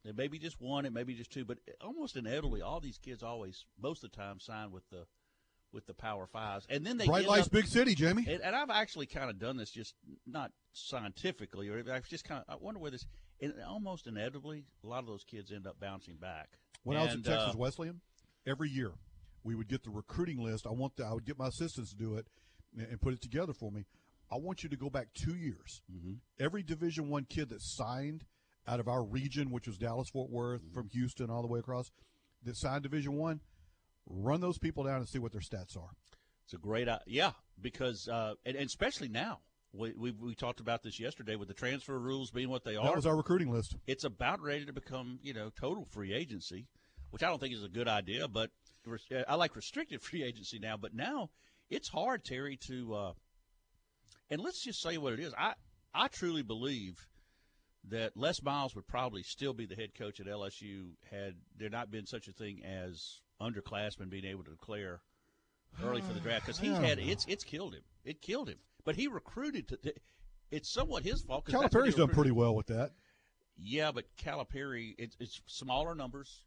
[0.06, 2.98] It may be just one, it may be just two, but almost inevitably, all these
[2.98, 5.06] kids always, most of the time, sign with the
[5.76, 8.26] with the power fives, and then they Bright lights, up- big city, Jamie.
[8.28, 9.94] and, and I've actually kind of done this, just
[10.26, 12.54] not scientifically, or I've just kind of.
[12.54, 13.06] I wonder where this.
[13.42, 16.48] And almost inevitably, a lot of those kids end up bouncing back.
[16.84, 18.00] When I was at And, Texas uh, Wesleyan,
[18.48, 18.94] every year
[19.44, 20.66] we would get the recruiting list.
[20.66, 22.28] I want the, I would get my assistants to do it
[22.78, 23.86] and, and put it together for me.
[24.32, 25.82] I want you to go back two years.
[25.94, 26.14] Mm-hmm.
[26.40, 28.24] Every Division One kid that signed
[28.68, 30.74] out of our region, which was Dallas Fort Worth, Mm-hmm.
[30.74, 31.92] from Houston all the way across,
[32.44, 33.42] that signed Division One,
[34.08, 35.90] run those people down and see what their stats are.
[36.46, 39.40] It's a great, uh, yeah, because uh, and, and especially now.
[39.78, 42.86] We, we, we talked about this yesterday with the transfer rules being what they are.
[42.86, 43.76] That was our recruiting list.
[43.86, 46.68] It's about ready to become, you know, total free agency,
[47.10, 48.30] which I don't think is a good idea.
[48.30, 48.52] But
[48.88, 50.78] uh, I like restricted free agency now.
[50.78, 51.30] But now
[51.70, 52.94] it's hard, Terry, to.
[52.94, 53.14] Uh,
[54.30, 55.34] and let's just say what it is.
[55.38, 55.56] I
[55.94, 57.06] I truly believe
[57.90, 61.92] that Les Miles would probably still be the head coach at LSU had there not
[61.92, 65.02] been such a thing as underclassmen being able to declare
[65.84, 67.04] early for the draft because he's had know.
[67.06, 67.84] it's it's killed him.
[68.04, 68.58] It killed him.
[68.84, 69.94] But he recruited to.
[70.52, 71.46] It's somewhat his fault.
[71.46, 72.92] 'cause that's what he Calipari's done pretty well with that.
[73.58, 76.44] Yeah, but Calipari, it's, it's smaller numbers,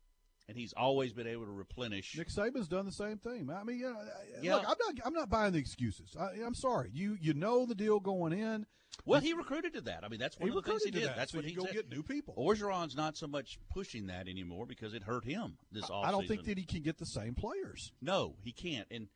[0.48, 2.16] and he's always been able to replenish.
[2.16, 3.50] Nick Saban's done the same thing.
[3.50, 4.00] I mean, you know,
[4.40, 4.56] Yeah.
[4.56, 6.16] look, I'm not I'm not buying the excuses.
[6.18, 6.90] I, I'm sorry.
[6.92, 8.66] You you know the deal going in.
[9.04, 10.02] Well, he recruited to that.
[10.02, 11.08] I mean, that's one He of the things he recruited to did.
[11.10, 11.74] that, That's so what he go said.
[11.74, 12.34] get new people.
[12.36, 16.04] Orgeron's not so much pushing that anymore because it hurt him this offseason.
[16.06, 17.92] I don't think that he can get the same players.
[18.02, 18.86] No, he can't.
[18.90, 19.08] And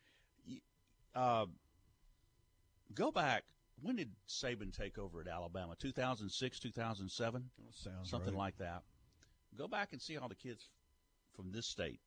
[1.15, 1.47] uh,
[2.95, 3.45] go back.
[3.81, 5.75] When did Saban take over at Alabama?
[5.79, 7.51] 2006, 2007?
[7.73, 8.39] Sounds Something right.
[8.39, 8.83] like that.
[9.59, 10.69] Go back and see all the kids
[11.35, 12.01] from this state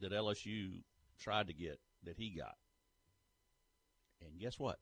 [0.00, 0.82] that LSU
[1.18, 2.56] tried to get that he got.
[4.20, 4.78] And guess what?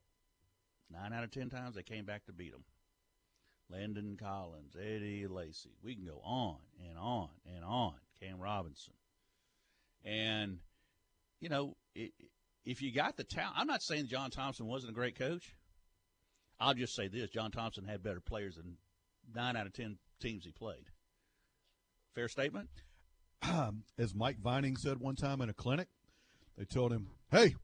[0.91, 2.65] Nine out of ten times they came back to beat him.
[3.71, 5.77] Landon Collins, Eddie Lacy.
[5.83, 6.57] We can go on
[6.89, 7.95] and on and on.
[8.21, 8.95] Cam Robinson.
[10.05, 10.59] And,
[11.41, 12.11] you know, i
[12.67, 15.55] if you got the talent, I'm not saying John Thompson wasn't a great coach.
[16.59, 18.77] I'll just say this John Thompson had better players than
[19.35, 20.85] nine out of ten teams he played.
[22.15, 22.69] Fair statement?
[23.99, 25.89] As Mike Vining said one time in a clinic,
[26.59, 27.55] they told him, "Hey,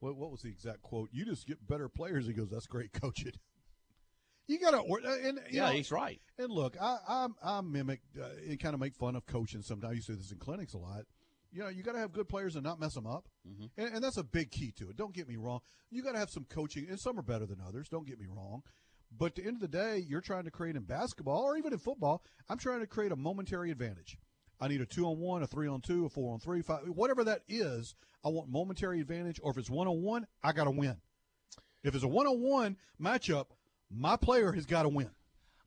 [0.00, 1.08] what, what was the exact quote?
[1.12, 3.32] You just get better players." He goes, "That's great coaching."
[4.46, 6.20] You got to, and you Yeah, know, he's right.
[6.38, 9.62] And look, I I, I mimic uh, and kind of make fun of coaching.
[9.62, 11.02] Sometimes you see this in clinics a lot.
[11.50, 13.66] You know, you got to have good players and not mess them up, Mm-hmm.
[13.80, 14.96] and, and that's a big key to it.
[14.96, 15.60] Don't get me wrong.
[15.90, 17.88] You got to have some coaching, and some are better than others.
[17.88, 18.62] Don't get me wrong.
[19.10, 21.72] But at the end of the day, you're trying to create in basketball or even
[21.72, 22.22] in football.
[22.50, 24.18] I'm trying to create a momentary advantage.
[24.60, 26.80] I need a two on one, a three on two, a four on three, five,
[26.88, 27.94] whatever that is.
[28.24, 29.40] I want momentary advantage.
[29.42, 30.96] Or if it's one on one, I got to win.
[31.84, 33.46] If it's a one on one matchup,
[33.90, 35.10] my player has got to win.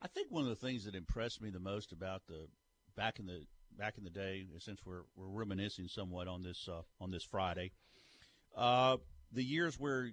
[0.01, 2.47] I think one of the things that impressed me the most about the
[2.97, 3.45] back in the
[3.77, 7.71] back in the day, since we're we're reminiscing somewhat on this uh, on this Friday,
[8.55, 8.97] uh,
[9.31, 10.11] the years where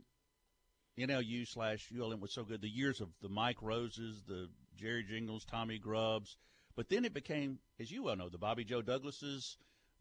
[0.98, 5.44] NLU slash ULM was so good, the years of the Mike Roses, the Jerry Jingles,
[5.44, 6.36] Tommy Grubbs,
[6.78, 9.56] but then it became, as you well know, the Bobby Joe Douglases,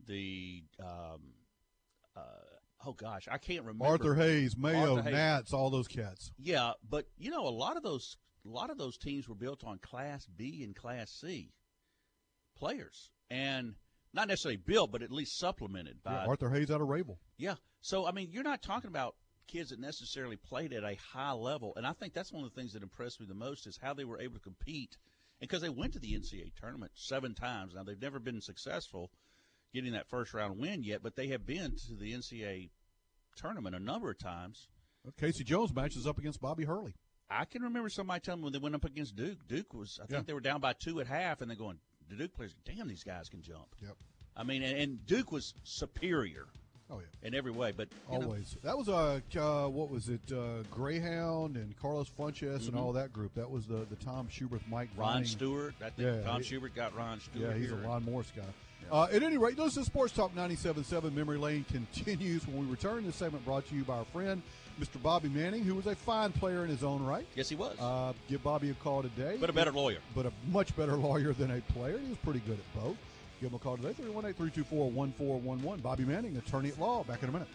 [0.05, 1.33] the um,
[2.15, 2.21] uh,
[2.85, 5.13] oh gosh, I can't remember Arthur Hayes, Mayo, Arthur Hayes.
[5.13, 6.31] Nats, all those cats.
[6.37, 9.63] Yeah, but you know, a lot of those a lot of those teams were built
[9.63, 11.51] on Class B and Class C
[12.55, 13.73] players, and
[14.13, 17.17] not necessarily built, but at least supplemented by Yeah, Arthur Hayes out of Rabel.
[17.37, 17.55] yeah.
[17.81, 19.15] So I mean, you're not talking about
[19.47, 22.61] kids that necessarily played at a high level, and I think that's one of the
[22.61, 24.95] things that impressed me the most is how they were able to compete,
[25.39, 27.73] because they went to the NCAA tournament seven times.
[27.76, 29.12] Now they've never been successful
[29.73, 32.69] getting that first round win yet, but they have been to the NCAA
[33.36, 34.67] tournament a number of times.
[35.19, 36.93] Casey Jones matches up against Bobby Hurley.
[37.30, 39.47] I can remember somebody telling me when they went up against Duke.
[39.47, 40.23] Duke was, I think Yeah.
[40.28, 43.04] they were down by two at half, and they're going, the Duke players, damn, these
[43.04, 43.67] guys can jump.
[43.82, 43.95] Yep.
[44.36, 46.45] I mean, and, and Duke was superior.
[46.89, 47.28] Oh yeah.
[47.28, 48.56] In every way, but you know, Always.
[48.63, 50.21] That was uh, uh what was it?
[50.32, 52.80] Uh, Greyhound and Carlos Funches and Mhm.
[52.80, 53.34] all that group.
[53.36, 55.28] That was the the Tom Schubert, Mike Ron Vining.
[55.28, 55.73] Stewart.
[55.82, 57.50] I think Yeah, Tom Schubert got Ron Stewart.
[57.52, 57.78] Yeah, he's here.
[57.78, 58.43] a Ron Morris guy.
[58.89, 63.06] Uh, at any rate, listen to Sports Talk 97.7 Memory Lane continues when we return.
[63.06, 64.41] This segment brought to you by our friend,
[64.80, 65.02] Mr.
[65.04, 67.28] Bobby Manning, who was a fine player in his own right.
[67.36, 67.78] Yes, he was.
[67.82, 69.36] Uh, give Bobby a call today.
[69.41, 69.97] But a better lawyer.
[70.15, 71.97] But a much better lawyer than a player.
[71.97, 72.95] He was pretty good at both.
[73.39, 75.82] Give him a call today, 318 324 1411.
[75.84, 77.04] Bobby Manning, attorney at law.
[77.04, 77.47] Back in a minute.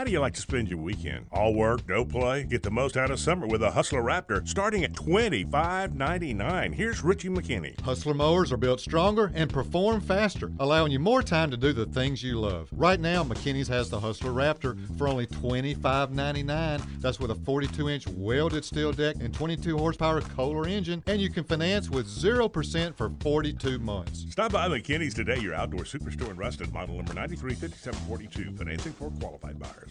[0.00, 1.26] How do you like to spend your weekend?
[1.30, 2.44] All work, no play?
[2.44, 6.72] Get the most out of summer with a Hustler Raptor starting at $25.99.
[6.72, 7.78] Here's Richie McKinney.
[7.82, 11.84] Hustler mowers are built stronger and perform faster, allowing you more time to do the
[11.84, 12.70] things you love.
[12.72, 16.80] Right now, McKinney's has the Hustler Raptor for only $25.99.
[17.02, 21.28] That's with a 42 inch welded steel deck and 22 horsepower Kohler engine, and you
[21.28, 24.24] can finance with 0% for 42 months.
[24.30, 28.56] Stop by McKinney's today, your outdoor superstore in Ruston, model number 935742.
[28.56, 29.89] Financing for qualified buyers.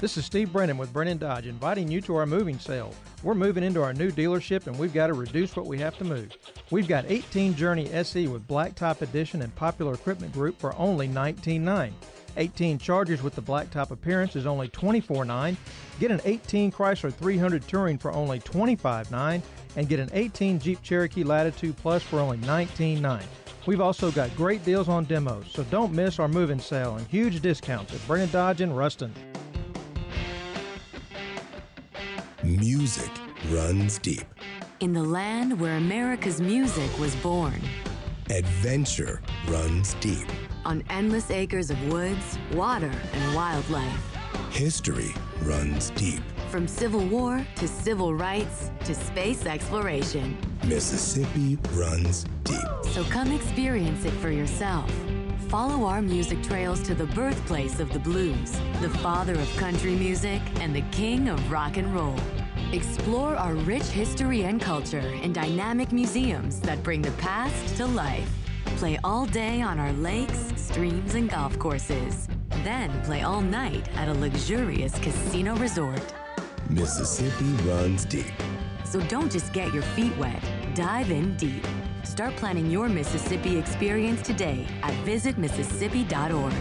[0.00, 2.92] This is Steve Brennan with Brennan Dodge, inviting you to our moving sale.
[3.22, 6.04] We're moving into our new dealership and we've got to reduce what we have to
[6.04, 6.36] move.
[6.70, 11.92] We've got 18 Journey SE with Blacktop Edition and Popular Equipment Group for only $19.9.
[12.36, 15.56] 18 Chargers with the blacktop appearance is only $24.9.
[15.98, 19.42] Get an 18 Chrysler 300 Touring for only $25.9
[19.76, 23.22] and get an 18 Jeep Cherokee Latitude Plus for only $19.9.
[23.66, 27.40] We've also got great deals on demos, so don't miss our moving sale and huge
[27.40, 29.12] discounts at Brennan Dodge in Ruston.
[32.44, 33.10] Music
[33.48, 34.24] runs deep.
[34.78, 37.60] In the land where America's music was born.
[38.30, 40.28] Adventure runs deep.
[40.64, 44.16] On endless acres of woods, water, and wildlife.
[44.50, 46.22] History runs deep.
[46.50, 50.38] From Civil War to civil rights to space exploration.
[50.64, 52.58] Mississippi runs deep.
[52.84, 54.90] So come experience it for yourself.
[55.48, 60.40] Follow our music trails to the birthplace of the blues, the father of country music,
[60.60, 62.16] and the king of rock and roll.
[62.72, 68.28] Explore our rich history and culture in dynamic museums that bring the past to life.
[68.76, 72.28] Play all day on our lakes, streams, and golf courses.
[72.64, 76.14] Then play all night at a luxurious casino resort.
[76.70, 78.32] Mississippi runs deep.
[78.84, 80.42] So don't just get your feet wet,
[80.74, 81.64] dive in deep.
[82.02, 86.54] Start planning your Mississippi experience today at visitmississippi.org.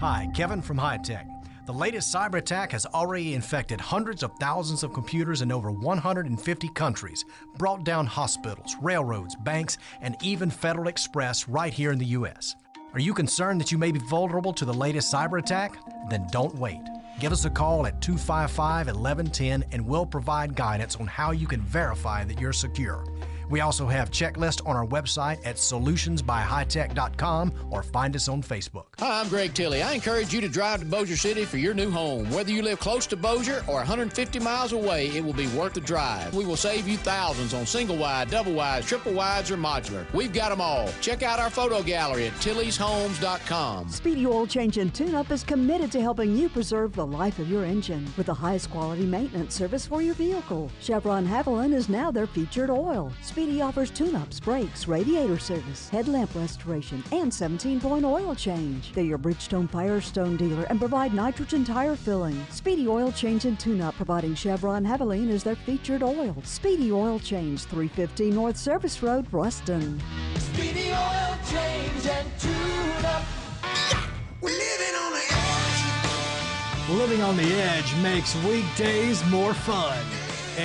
[0.00, 1.26] Hi, Kevin from High Tech.
[1.66, 6.68] The latest cyber attack has already infected hundreds of thousands of computers in over 150
[6.70, 7.24] countries,
[7.58, 12.56] brought down hospitals, railroads, banks, and even Federal Express right here in the U.S.
[12.92, 15.78] Are you concerned that you may be vulnerable to the latest cyber attack?
[16.08, 16.80] Then don't wait.
[17.20, 21.60] Give us a call at 255 1110 and we'll provide guidance on how you can
[21.60, 23.04] verify that you're secure.
[23.50, 28.84] We also have checklists on our website at solutionsbyhightech.com or find us on Facebook.
[29.00, 29.82] Hi, I'm Greg Tilley.
[29.82, 32.30] I encourage you to drive to Bossier City for your new home.
[32.30, 35.80] Whether you live close to Bossier or 150 miles away, it will be worth the
[35.80, 36.32] drive.
[36.34, 40.10] We will save you thousands on single wide, double wide, triple wides, or modular.
[40.12, 40.88] We've got them all.
[41.00, 43.88] Check out our photo gallery at tillyshomes.com.
[43.88, 47.50] Speedy Oil Change and Tune Up is committed to helping you preserve the life of
[47.50, 50.70] your engine with the highest quality maintenance service for your vehicle.
[50.80, 53.12] Chevron Havoline is now their featured oil.
[53.22, 58.92] Speedy Graffiti offers tune-ups, brakes, radiator service, headlamp restoration, and 17-point oil change.
[58.92, 62.38] They're your Bridgestone Firestone dealer and provide nitrogen tire filling.
[62.50, 66.36] Speedy Oil Change and Tune-Up providing Chevron Havoline as their featured oil.
[66.44, 69.98] Speedy Oil Change, 350 North Service Road, Ruston.
[70.36, 73.22] Speedy Oil Change and Tune-Up.
[73.62, 74.06] Yeah!
[74.42, 76.90] We're living on the edge.
[76.90, 79.96] Living on the edge makes weekdays more fun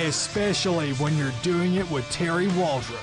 [0.04, 3.02] especially when you're doing it with Terry Waldrop.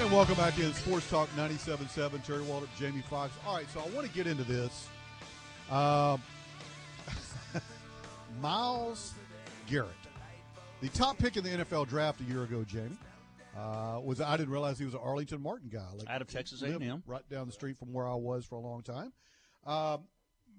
[0.00, 2.24] And welcome back in Sports Talk 97.7.
[2.24, 3.32] Terry Waldrop, Jamie Fox.
[3.46, 4.88] All right, so I want to get into this.
[5.70, 6.22] Um,
[8.40, 9.14] Myles
[9.66, 9.90] Garrett,
[10.80, 12.96] the top pick in the NFL draft a year ago, Jamie.
[13.56, 16.62] Uh, was I didn't realize he was an Arlington Martin guy, like Out of Texas
[16.62, 17.02] A&M.
[17.06, 19.12] right down the street from where I was for a long time.
[19.66, 20.02] Um,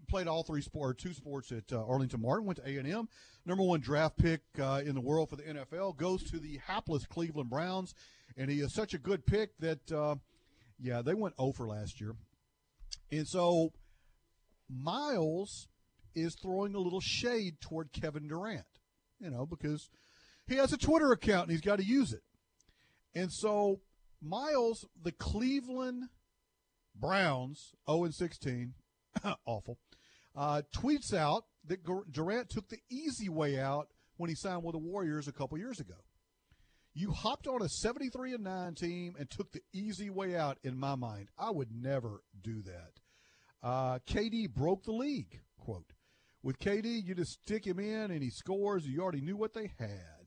[0.10, 2.46] played all three sport, or two sports at uh, Arlington Martin.
[2.46, 3.08] Went to A and M.
[3.46, 7.06] Number one draft pick uh, in the world for the NFL goes to the hapless
[7.06, 7.94] Cleveland Browns,
[8.36, 10.16] and he is such a good pick that, uh,
[10.80, 12.16] yeah, they went over last year,
[13.12, 13.72] and so
[14.70, 15.68] Myles
[16.16, 18.66] is throwing a little shade toward Kevin Durant,
[19.20, 19.90] you know, because
[20.48, 22.24] he has a Twitter account and he's got to use it.
[23.16, 23.82] And so
[24.22, 26.10] Myles, the Cleveland
[26.96, 28.74] Browns, 0 and 16,
[29.46, 29.78] awful,
[30.36, 34.80] uh, tweets out that Durant took the easy way out when he signed with the
[34.80, 35.96] Warriors a couple years ago.
[36.94, 40.78] You hopped on a 73 and 9 team and took the easy way out in
[40.78, 41.30] my mind.
[41.38, 43.00] I would never do that.
[43.62, 45.94] Uh, KD broke the league, quote.
[46.42, 48.88] With KD, you just stick him in and he scores.
[48.88, 50.20] You already knew what they had.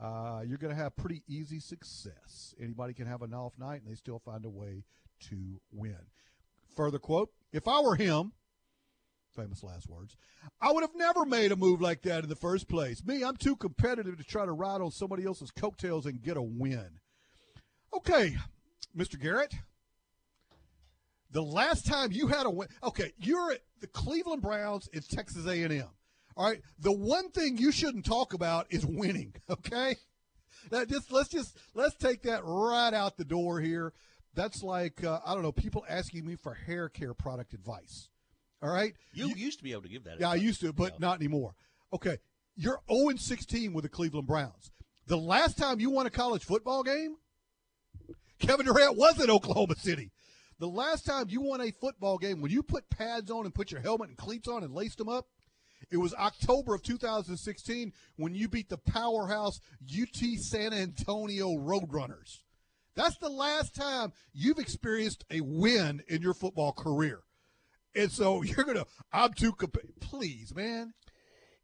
[0.00, 2.54] Uh, you're going to have pretty easy success.
[2.60, 4.84] Anybody can have an off night and they still find a way
[5.30, 5.98] to win.
[6.76, 8.32] Further quote If I were him,
[9.36, 10.16] famous last words,
[10.60, 13.04] I would have never made a move like that in the first place.
[13.04, 16.42] Me, I'm too competitive to try to ride on somebody else's coattails and get a
[16.42, 16.98] win.
[17.94, 18.36] Okay,
[18.96, 19.20] Mr.
[19.20, 19.54] Garrett,
[21.30, 25.46] the last time you had a win, okay, you're at the Cleveland Browns in Texas
[25.46, 25.84] A&M.
[26.36, 29.34] All right, the one thing you shouldn't talk about is winning.
[29.48, 29.96] Okay,
[30.70, 33.92] that just let's just let's take that right out the door here.
[34.34, 38.08] That's like uh, I don't know, people asking me for hair care product advice.
[38.66, 40.18] All right, You, used to be able to give that.
[40.18, 41.54] yeah, I used to, but not anymore.
[41.92, 42.18] Okay,
[42.56, 44.72] you're 0 and 16 with the Cleveland Browns.
[45.06, 47.14] The last time you won a college football game,
[48.40, 50.10] Kevin Durant was in Oklahoma City.
[50.58, 53.70] The last time you won a football game, when you put pads on and put
[53.70, 55.26] your helmet and cleats on and laced them up,
[55.90, 62.40] it was October of 2016 when you beat the powerhouse UT San Antonio Roadrunners.
[62.96, 67.20] That's the last time you've experienced a win in your football career.
[67.96, 70.92] And so you're going to, I'm too, comp- please, man.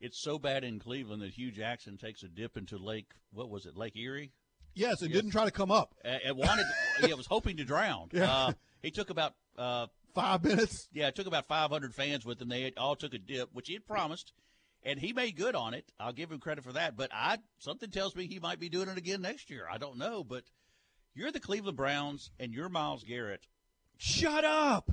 [0.01, 3.12] It's so bad in Cleveland that Hue Jackson takes a dip into Lake.
[3.33, 3.76] What was it?
[3.76, 4.33] Lake Erie.
[4.74, 5.95] Yes, and didn't try to come up.
[6.05, 6.64] Uh, and wanted.
[7.03, 8.09] yeah, was hoping to drown.
[8.12, 8.33] Yeah.
[8.33, 8.53] Uh,
[8.83, 10.89] he took about uh, Five minutes.
[10.93, 12.49] Yeah, it took about 500 fans with him.
[12.49, 14.33] They all took a dip, which he had promised,
[14.83, 15.91] and he made good on it.
[15.99, 16.97] I'll give him credit for that.
[16.97, 19.66] But I something tells me he might be doing it again next year.
[19.70, 20.45] I don't know, but
[21.14, 23.47] you're the Cleveland Browns, and you're Myles Garrett.
[23.97, 24.91] Shut up.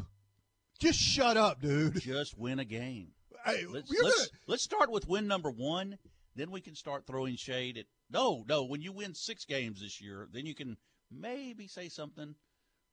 [0.80, 2.00] Just shut up, dude.
[2.02, 3.10] Just win a game.
[3.46, 5.98] Hey, Let's let's, gonna- let's start with win number one.
[6.36, 7.86] Then we can start throwing shade at.
[8.12, 8.64] No, no.
[8.64, 10.78] When you win six games this year, then you can
[11.12, 12.36] maybe say something.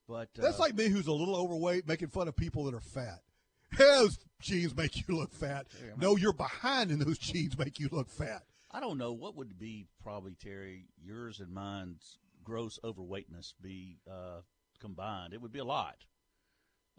[0.08, 2.80] But uh, That's like me who's a little overweight making fun of people that are
[2.80, 3.20] fat.
[3.78, 5.66] Those jeans make you look fat.
[5.96, 8.42] No, you're behind and those jeans make you look fat.
[8.70, 14.42] I don't know what would be probably Terry yours and mine's gross overweightness be uh,
[14.80, 15.34] combined.
[15.34, 15.96] It would be a lot,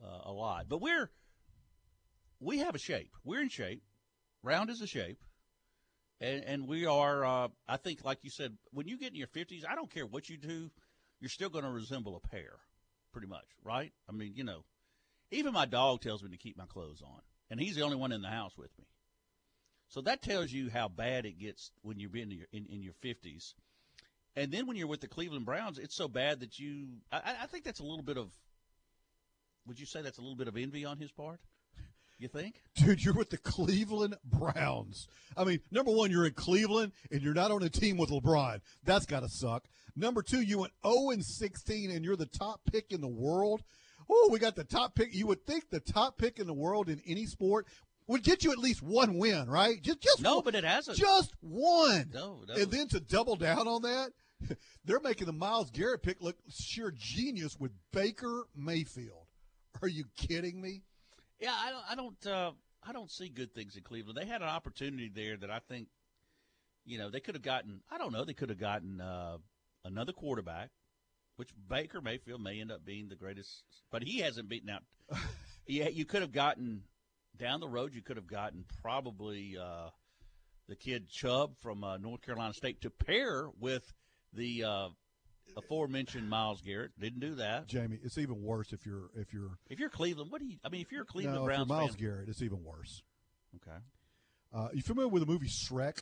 [0.03, 0.67] uh, a lot.
[0.69, 1.09] But we're
[2.39, 3.15] we have a shape.
[3.23, 3.83] We're in shape.
[4.43, 5.23] Round is a shape,
[6.21, 7.25] and and we are.
[7.25, 10.05] Uh, I think, like you said, when you get in your fifties, I don't care
[10.05, 10.69] what you do,
[11.19, 12.53] you're still going to resemble a pear,
[13.11, 13.91] pretty much, right?
[14.07, 14.63] I mean, you know,
[15.31, 18.11] even my dog tells me to keep my clothes on, and he's the only one
[18.11, 18.85] in the house with me.
[19.89, 22.93] So that tells you how bad it gets when you're in your in, in your
[23.01, 23.55] fifties,
[24.35, 26.89] and then when you're with the Cleveland Browns, it's so bad that you.
[27.11, 28.31] I, I think that's a little bit of.
[29.67, 31.39] Would you say that's a little bit of envy on his part?
[32.19, 32.61] You think?
[32.75, 35.07] Dude, you're with the Cleveland Browns.
[35.35, 38.61] I mean, number one, you're in Cleveland and you're not on a team with LeBron.
[38.83, 39.65] That's got to suck.
[39.95, 43.63] Number two, you went 0 and 16 and you're the top pick in the world.
[44.09, 45.13] Oh, we got the top pick.
[45.13, 47.67] You would think the top pick in the world in any sport
[48.07, 49.81] would get you at least one win, right?
[49.81, 50.97] Just, just No, one- but it hasn't.
[50.97, 52.09] Just one.
[52.13, 52.53] No, no.
[52.55, 54.11] And then to double down on that,
[54.85, 59.26] they're making the Myles Garrett pick look sheer genius with Baker Mayfield.
[59.81, 60.81] Are you kidding me?
[61.39, 61.83] Yeah, I don't.
[61.91, 62.27] I don't.
[62.27, 62.51] Uh,
[62.87, 64.17] I don't see good things in Cleveland.
[64.17, 65.87] They had an opportunity there that I think,
[66.85, 67.81] you know, they could have gotten.
[67.91, 68.25] I don't know.
[68.25, 69.37] They could have gotten uh,
[69.85, 70.69] another quarterback,
[71.35, 74.83] which Baker Mayfield may end up being the greatest, but he hasn't beaten out.
[75.67, 76.83] yeah, you could have gotten
[77.37, 77.93] down the road.
[77.93, 79.89] You could have gotten probably uh,
[80.67, 83.93] the kid Chubb from uh, North Carolina State to pair with
[84.33, 84.89] the uh,
[85.55, 86.91] aforementioned Myles Garrett.
[86.99, 87.67] Didn't do that.
[87.67, 90.57] Jamie, it's even worse if you're if you're If you're Cleveland, what do you?
[90.63, 93.03] I mean, if you're a Cleveland no, Browns Myles fan, Garrett, it's even worse.
[93.55, 93.77] Okay.
[94.53, 95.99] Uh, you familiar with the movie Shrek?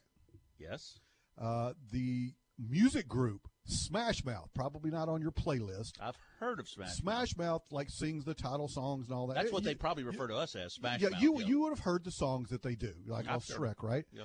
[0.60, 1.00] Yes.
[1.39, 5.93] Uh, the music group Smash Mouth, probably not on your playlist.
[6.00, 6.93] I've heard of Smash.
[6.93, 9.34] Smash Mouth like sings the title songs and all that.
[9.36, 11.22] That's what You- they probably refer to us as Smash yeah, Mouth.
[11.22, 13.84] you you would have heard the songs that they do, like I've off heard Shrek,
[13.84, 14.06] right?
[14.14, 14.24] Yeah.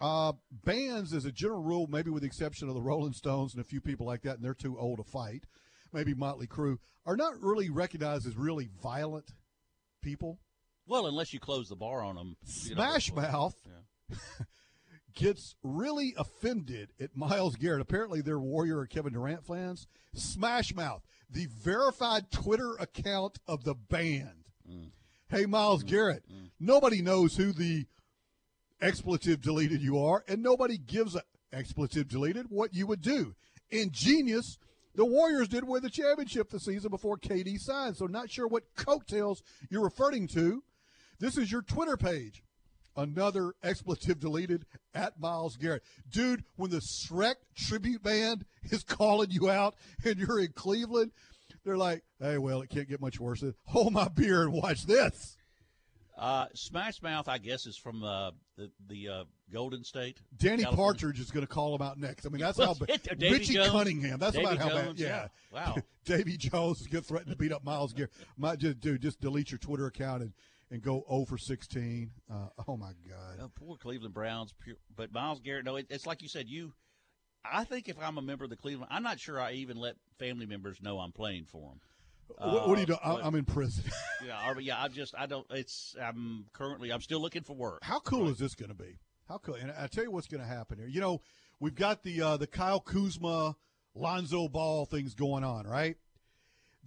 [0.00, 3.60] Uh, bands, as a general rule, maybe with the exception of the Rolling Stones and
[3.60, 5.44] a few people like that, and they're too old to fight.
[5.92, 9.32] Maybe Motley Crue are not really recognized as really violent
[10.02, 10.38] people.
[10.86, 12.36] Well, unless you close the bar on them.
[12.44, 13.56] Smash Mouth
[15.14, 17.80] gets really offended at Myles Garrett.
[17.80, 19.86] Apparently, they're Warrior or Kevin Durant fans.
[20.14, 24.44] Smash Mouth, the verified Twitter account of the band.
[24.70, 24.90] Mm.
[25.28, 25.88] Hey, Myles mm.
[25.88, 26.50] Garrett, mm.
[26.60, 27.86] nobody knows who the
[28.80, 31.22] expletive deleted you are, and nobody gives a
[31.52, 33.34] expletive deleted what you would do.
[33.70, 34.58] Ingenious.
[34.94, 38.74] The Warriors did win the championship the season before KD signed, so not sure what
[38.76, 40.62] coattails you're referring to.
[41.18, 42.42] This is your Twitter page.
[42.96, 44.64] Another expletive deleted
[44.94, 45.82] at Myles Garrett.
[46.08, 49.74] Dude, when the Shrek tribute band is calling you out
[50.04, 51.12] and you're in Cleveland,
[51.64, 53.44] they're like, hey, well, it can't get much worse.
[53.66, 55.36] Hold my beer and watch this.
[56.16, 60.22] Uh, Smash Mouth, I guess, is from uh, the the uh, Golden State.
[60.36, 60.76] Danny California.
[60.76, 62.24] Partridge is going to call him out next.
[62.24, 63.00] I mean, that's how bad.
[63.20, 63.70] Richie Jones?
[63.70, 64.18] Cunningham.
[64.18, 64.98] That's Davy about how Jones, bad.
[64.98, 65.28] Yeah.
[65.52, 65.66] yeah.
[65.66, 65.76] Wow.
[66.06, 68.12] Davy Jones is going to threaten to beat up Myles Garrett.
[68.38, 70.32] Might just dude, just delete your Twitter account and,
[70.70, 72.10] and go 0 for 16.
[72.30, 72.34] Uh,
[72.66, 73.38] oh my God.
[73.42, 74.54] Oh, poor Cleveland Browns.
[74.58, 76.48] Pure, but Myles Garrett, no, it, it's like you said.
[76.48, 76.72] You,
[77.44, 79.96] I think if I'm a member of the Cleveland, I'm not sure I even let
[80.18, 81.80] family members know I'm playing for them.
[82.38, 82.96] What, what do you do?
[83.02, 83.84] I, but- I'm in prison.
[84.26, 84.82] yeah, yeah.
[84.82, 85.46] I just, I don't.
[85.50, 85.94] It's.
[86.00, 86.92] I'm currently.
[86.92, 87.80] I'm still looking for work.
[87.82, 88.98] How cool is this going to be?
[89.28, 89.54] How cool?
[89.54, 90.88] And I tell you what's going to happen here.
[90.88, 91.20] You know,
[91.60, 93.56] we've got the uh, the Kyle Kuzma,
[93.94, 95.96] Lonzo Ball things going on, right?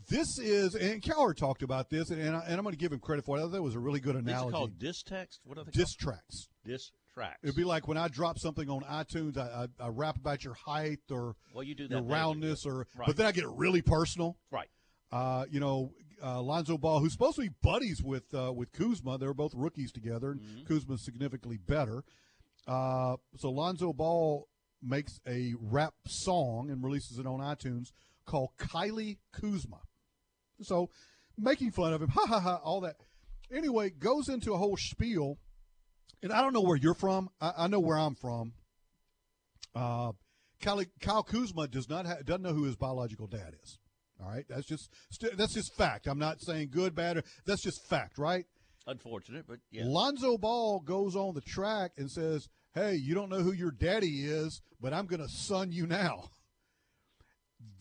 [0.07, 2.93] This is, and Cowher talked about this, and, and, I, and I'm going to give
[2.93, 3.41] him credit for it.
[3.41, 4.51] I thought that was a really good analogy.
[4.53, 5.41] called diss text.
[5.43, 5.71] What are they?
[5.71, 6.15] Diss called?
[6.15, 6.47] tracks.
[6.65, 7.39] Diss tracks.
[7.43, 10.53] It'd be like when I drop something on iTunes, I, I, I rap about your
[10.53, 13.07] height or Well, you do your roundness, or Right.
[13.07, 14.37] but then I get really personal.
[14.51, 14.69] Right.
[15.11, 15.91] Uh, you know,
[16.23, 19.53] uh, Lonzo Ball, who's supposed to be buddies with uh, with Kuzma, they were both
[19.55, 20.65] rookies together, and Mm-hmm.
[20.73, 22.03] Kuzma's significantly better.
[22.67, 24.47] Uh, so Lonzo Ball
[24.81, 27.87] makes a rap song and releases it on iTunes
[28.25, 29.79] called Kylie Kuzma.
[30.61, 30.89] So
[31.37, 32.97] making fun of him, ha ha ha, all that.
[33.51, 35.39] Anyway, goes into a whole spiel,
[36.21, 37.29] and I don't know where you're from.
[37.41, 38.53] I, I know where I'm from.
[39.73, 40.11] Uh,
[40.61, 43.79] Kyle, Kyle Kuzma does not ha- doesn't know who his biological dad is.
[44.21, 46.07] All right, that's just st- that's just fact.
[46.07, 47.17] I'm not saying good, bad.
[47.17, 48.45] Or, that's just fact, right?
[48.85, 49.83] Unfortunate, but yeah.
[49.85, 54.25] Lonzo Ball goes on the track and says, "Hey, you don't know who your daddy
[54.25, 56.23] is, but I'm going to son you now."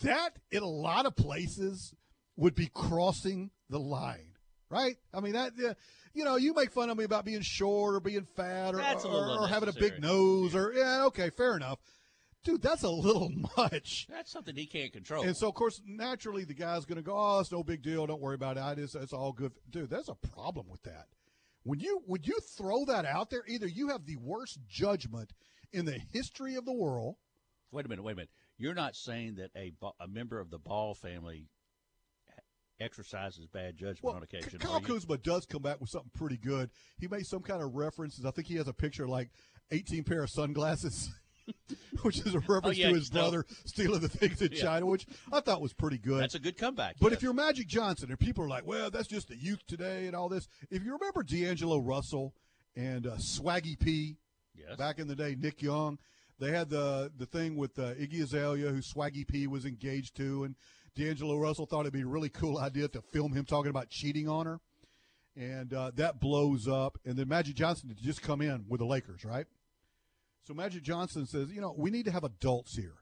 [0.02, 1.94] That in a lot of places
[2.36, 4.34] would be crossing the line,
[4.70, 4.96] right?
[5.12, 5.74] I mean that uh,
[6.14, 9.42] you know, you make fun of me about being short or being fat or, or,
[9.42, 11.78] or having a big nose or yeah, okay, fair enough.
[12.44, 14.06] Dude, that's a little much.
[14.08, 15.24] That's something he can't control.
[15.24, 18.06] And so, of course, naturally, the guy's going to go, "Oh, it's no big deal.
[18.06, 18.82] Don't worry about it.
[18.82, 21.06] It's, it's all good." Dude, there's a problem with that.
[21.64, 25.32] When you when you throw that out there, either you have the worst judgment
[25.72, 27.16] in the history of the world.
[27.70, 28.04] Wait a minute.
[28.04, 28.30] Wait a minute.
[28.56, 31.48] You're not saying that a a member of the Ball family
[32.80, 34.58] exercises bad judgment on occasion.
[34.58, 34.80] Kyle?
[34.80, 36.70] Kuzma does come back with something pretty good.
[36.98, 38.24] He made some kind of references.
[38.24, 39.30] I think he has a picture of like
[39.70, 41.10] 18 pair of sunglasses,
[42.02, 44.62] which is a reference Oh, yeah, to his stole- brother stealing the things in Yeah.
[44.62, 46.20] China, which I thought was pretty good.
[46.22, 46.96] That's a good comeback.
[47.00, 47.18] But yes.
[47.18, 50.14] if you're Magic Johnson, and people are like, well, that's just the youth today and
[50.16, 50.48] all this.
[50.70, 52.34] If you remember D'Angelo Russell
[52.76, 54.16] and uh, Swaggy P
[54.54, 54.76] Yes.
[54.76, 55.98] back in the day, Nick Young,
[56.40, 60.44] they had the the thing with uh, Iggy Azalea, who Swaggy P was engaged to,
[60.44, 60.56] and
[60.96, 64.28] D'Angelo Russell thought it'd be a really cool idea to film him talking about cheating
[64.28, 64.60] on her.
[65.36, 66.98] And uh, that blows up.
[67.04, 69.46] And then Magic Johnson had just come in with the Lakers, right?
[70.48, 72.94] So Magic Johnson says, you know, we need to have adults here.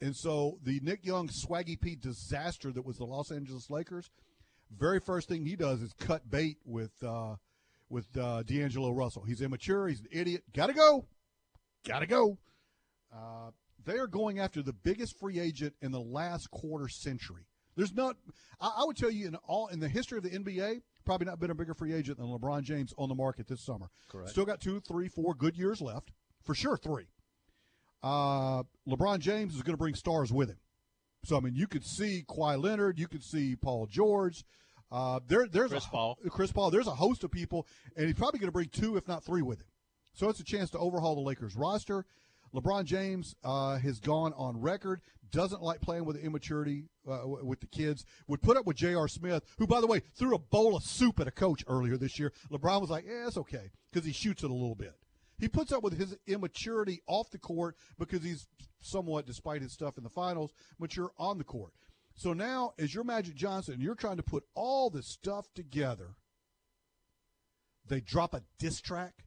[0.00, 4.10] And so the Nick Young Swaggy P disaster that was the Los Angeles Lakers,
[4.74, 7.36] very first thing he does is cut bait with uh,
[7.90, 9.22] with uh, D'Angelo Russell.
[9.24, 9.88] He's immature.
[9.88, 10.44] He's an idiot.
[10.54, 11.04] Got to go.
[11.86, 12.38] Got to go.
[13.14, 13.50] Uh,
[13.84, 17.44] they are going after the biggest free agent in the last quarter century.
[17.76, 18.16] There's not.
[18.62, 21.38] I, I would tell you in all in the history of the NBA, probably not
[21.38, 23.90] been a bigger free agent than LeBron James on the market this summer.
[24.08, 24.30] Correct.
[24.30, 26.12] Still got two, three, four good years left,
[26.48, 26.78] for sure.
[26.78, 27.04] Three.
[28.02, 30.56] Uh, LeBron James is going to bring stars with him.
[31.24, 34.46] So I mean, you could see Kawhi Leonard, you could see Paul George.
[34.90, 36.18] Uh, there, there's Chris a, Paul.
[36.30, 36.70] Chris Paul.
[36.70, 39.42] There's a host of people, and he's probably going to bring two, if not three,
[39.42, 39.66] with him.
[40.14, 42.06] So it's a chance to overhaul the Lakers roster.
[42.54, 47.44] LeBron James uh, has gone on record, doesn't like playing with the immaturity uh, w-
[47.44, 49.06] with the kids, would put up with J.R.
[49.06, 52.18] Smith, who, by the way, threw a bowl of soup at a coach earlier this
[52.18, 52.32] year.
[52.50, 54.94] LeBron was like, yeah, it's okay, because he shoots it a little bit.
[55.38, 58.48] He puts up with his immaturity off the court because he's
[58.80, 61.72] somewhat, despite his stuff in the finals, mature on the court.
[62.14, 66.16] So now, as you're Magic Johnson, you're trying to put all this stuff together,
[67.86, 69.24] they drop a diss track.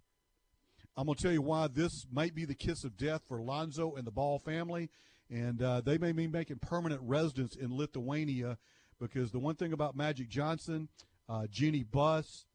[0.97, 3.95] I'm going to tell you why this might be the kiss of death for Lonzo
[3.95, 4.89] and the Ball family.
[5.29, 8.57] And uh, they may be making permanent residence in Lithuania
[8.99, 10.89] because the one thing about Magic Johnson,
[11.29, 12.45] uh, Jeanie Buss,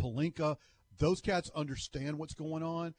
[0.00, 0.56] Pelinka,
[1.00, 2.94] those cats understand what's going on.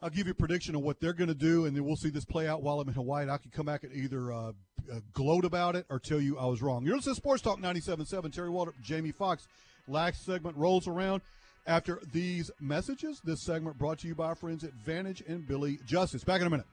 [0.00, 2.10] I'll give you a prediction of what they're going to do, and then we'll see
[2.10, 3.22] this play out while I'm in Hawaii.
[3.22, 4.52] And I can come back and either uh,
[4.92, 6.84] uh, gloat about it or tell you I was wrong.
[6.84, 8.32] You're listening to Sports Talk 97.7.
[8.32, 9.48] Terry Waldrop, Jamie Fox.
[9.88, 11.22] Last segment rolls around.
[11.66, 15.80] After these messages, this segment brought to you by our friends at Vantage and Billy
[15.84, 16.22] Justice.
[16.22, 16.66] Back in a minute.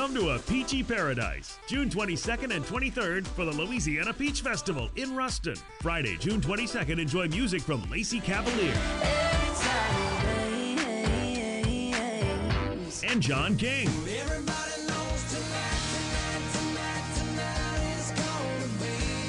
[0.00, 5.14] Come to a peachy paradise, June 22nd and 23rd for the Louisiana Peach Festival in
[5.14, 5.56] Ruston.
[5.82, 8.72] Friday, June 22nd, enjoy music from Lacey Cavalier
[13.06, 13.90] and John King.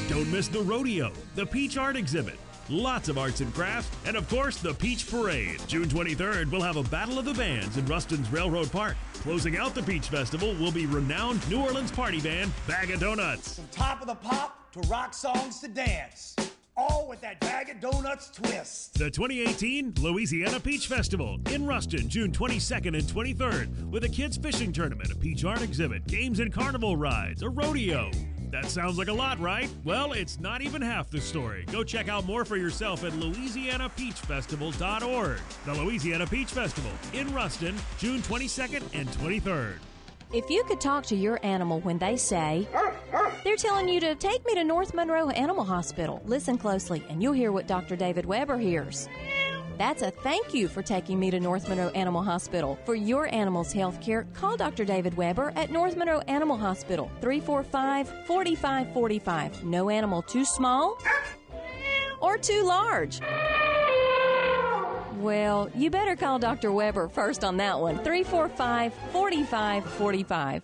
[0.08, 4.30] Don't miss the rodeo, the Peach Art Exhibit, lots of arts and crafts, and of
[4.30, 5.60] course the Peach Parade.
[5.68, 8.96] June 23rd, we'll have a Battle of the Bands in Ruston's Railroad Park.
[9.22, 13.58] Closing out the Peach Festival will be renowned New Orleans party band Bag of Donuts.
[13.58, 16.36] From top of the pop to rock songs to dance.
[16.76, 18.96] All with that bag of donuts twist.
[18.96, 24.74] The 2018 Louisiana Peach Festival in Ruston, June 22nd and 23rd, with a kids' fishing
[24.74, 28.10] tournament, a peach art exhibit, games and carnival rides, a rodeo.
[28.52, 29.70] That sounds like a lot, right?
[29.86, 31.64] Well, it's not even half the story.
[31.72, 35.40] Go check out more for yourself at LouisianaPeachFestival.org.
[35.66, 39.76] The Louisiana Peach Festival in Ruston, June 22nd and 23rd.
[40.34, 42.68] If you could talk to your animal when they say,
[43.44, 47.34] they're telling you to take me to North Monroe Animal Hospital, listen closely and you'll
[47.34, 47.98] hear what Dr.
[47.98, 49.10] David Weber hears.
[49.78, 52.78] That's a thank you for taking me to North Monroe Animal Hospital.
[52.86, 54.86] For your animal's health care, call Dr.
[54.86, 59.64] David Weber at North Monroe Animal Hospital, 345 4545.
[59.64, 60.98] No animal too small
[62.20, 63.20] or too large.
[65.18, 66.72] Well, you better call Dr.
[66.72, 67.96] Weber first on that one.
[67.98, 70.64] 345 4545.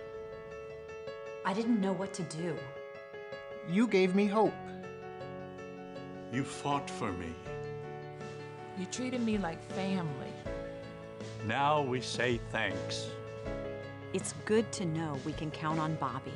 [1.43, 2.55] I didn't know what to do.
[3.67, 4.53] You gave me hope.
[6.31, 7.33] You fought for me.
[8.77, 10.31] You treated me like family.
[11.47, 13.07] Now we say thanks.
[14.13, 16.33] It's good to know we can count on Bobby.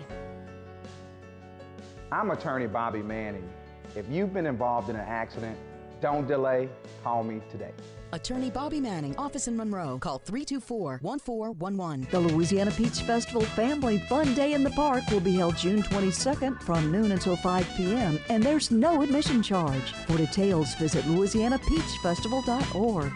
[2.11, 3.47] I'm attorney Bobby Manning.
[3.95, 5.57] If you've been involved in an accident,
[6.01, 6.67] don't delay,
[7.03, 7.71] call me today.
[8.15, 9.99] Attorney Bobby Manning, office in Monroe.
[9.99, 12.07] Call 324 1411.
[12.11, 16.63] The Louisiana Peach Festival Family Fun Day in the Park will be held June 22nd
[16.63, 19.91] from noon until 5 p.m., and there's no admission charge.
[20.07, 23.11] For details, visit louisianapeachfestival.org.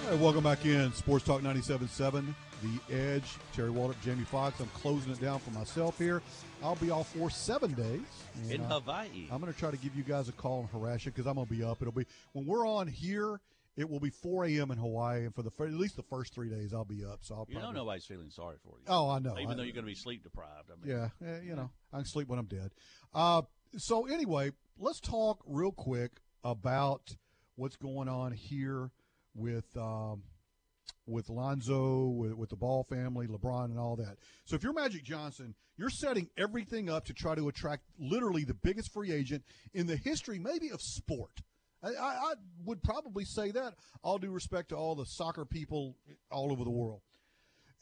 [0.05, 3.37] All right, welcome back in Sports Talk 97.7, The Edge.
[3.53, 4.59] Terry Waldrop, Jamie Fox.
[4.59, 6.21] I'm closing it down for myself here.
[6.63, 8.01] I'll be off for seven days.
[8.49, 9.27] In uh, Hawaii.
[9.31, 11.35] I'm going to try to give you guys a call and harass you because I'm
[11.35, 11.81] going to be up.
[11.81, 13.39] It'll be when we're on here.
[13.81, 14.69] It will be 4 a.m.
[14.69, 17.19] in Hawaii, and for the fir- at least the first three days, I'll be up.
[17.23, 18.85] So I'll You know nobody's feeling sorry for you.
[18.87, 19.35] Oh, I know.
[19.39, 20.69] Even I- though you're going to be sleep deprived.
[20.71, 22.71] I mean, Yeah, eh, you know, I can sleep when I'm dead.
[23.11, 23.41] Uh,
[23.77, 27.15] so anyway, let's talk real quick about
[27.55, 28.91] what's going on here
[29.33, 30.21] with um,
[31.07, 34.17] with Lonzo, with, with the Ball family, LeBron, and all that.
[34.45, 38.53] So if you're Magic Johnson, you're setting everything up to try to attract literally the
[38.53, 41.41] biggest free agent in the history, maybe of sport.
[41.83, 42.33] I, I,
[42.65, 43.73] would probably say that.
[44.03, 45.95] All due respect to all the soccer people
[46.29, 47.01] all over the world.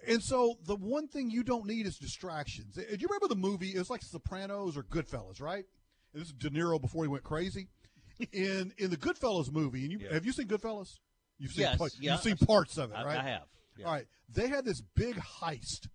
[0.07, 2.77] And so the one thing you don't need is distractions.
[2.77, 3.75] Uh, do you remember the movie?
[3.75, 5.65] It was like Sopranos or Goodfellas, right?
[6.13, 7.67] And this is De Niro before he went crazy.
[8.33, 10.13] in in the Goodfellas movie, and you Yeah.
[10.13, 10.99] have you seen Goodfellas?
[11.37, 12.11] You've seen Yes, part- yeah.
[12.13, 13.17] you've seen parts of it, I- right?
[13.17, 13.47] I have,
[13.77, 13.85] yeah.
[13.85, 15.87] All right, they had this big heist.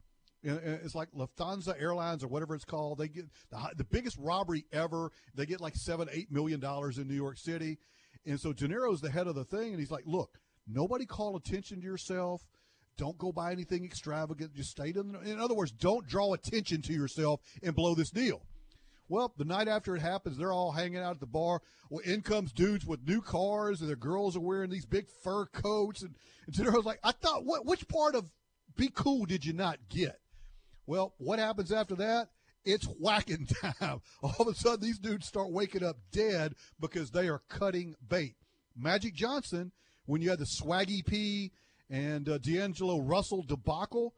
[0.43, 2.99] And uh, It's like Lufthansa Airlines or whatever it's called.
[2.99, 5.11] They get the, the biggest robbery ever.
[5.35, 7.79] They get like seven, eight million dollars in New York City,
[8.27, 11.37] and so De Niro's the head of the thing, and he's like, "Look, nobody call
[11.37, 12.43] attention to yourself.
[12.97, 14.55] Don't go buy anything extravagant.
[14.55, 15.13] Just stay in.
[15.13, 18.43] The, in other words, don't draw attention to yourself and blow this deal."
[19.09, 21.61] Well, the night after it happens, they're all hanging out at the bar.
[21.91, 25.47] Well, in comes dudes with new cars, and their girls are wearing these big fur
[25.47, 26.03] coats.
[26.03, 26.15] And,
[26.47, 27.67] and De Niro's like, I thought, what?
[27.67, 28.31] Which part of
[28.77, 30.21] be cool did you not get?
[30.87, 32.31] Well, what happens after that?
[32.65, 34.01] It's whacking time.
[34.23, 38.37] All of a sudden, these dudes start waking up dead because they are cutting bait.
[38.77, 39.73] Magic Johnson,
[40.07, 41.53] when you had the Swaggy P
[41.91, 44.15] and uh, D'Angelo Russell debacle,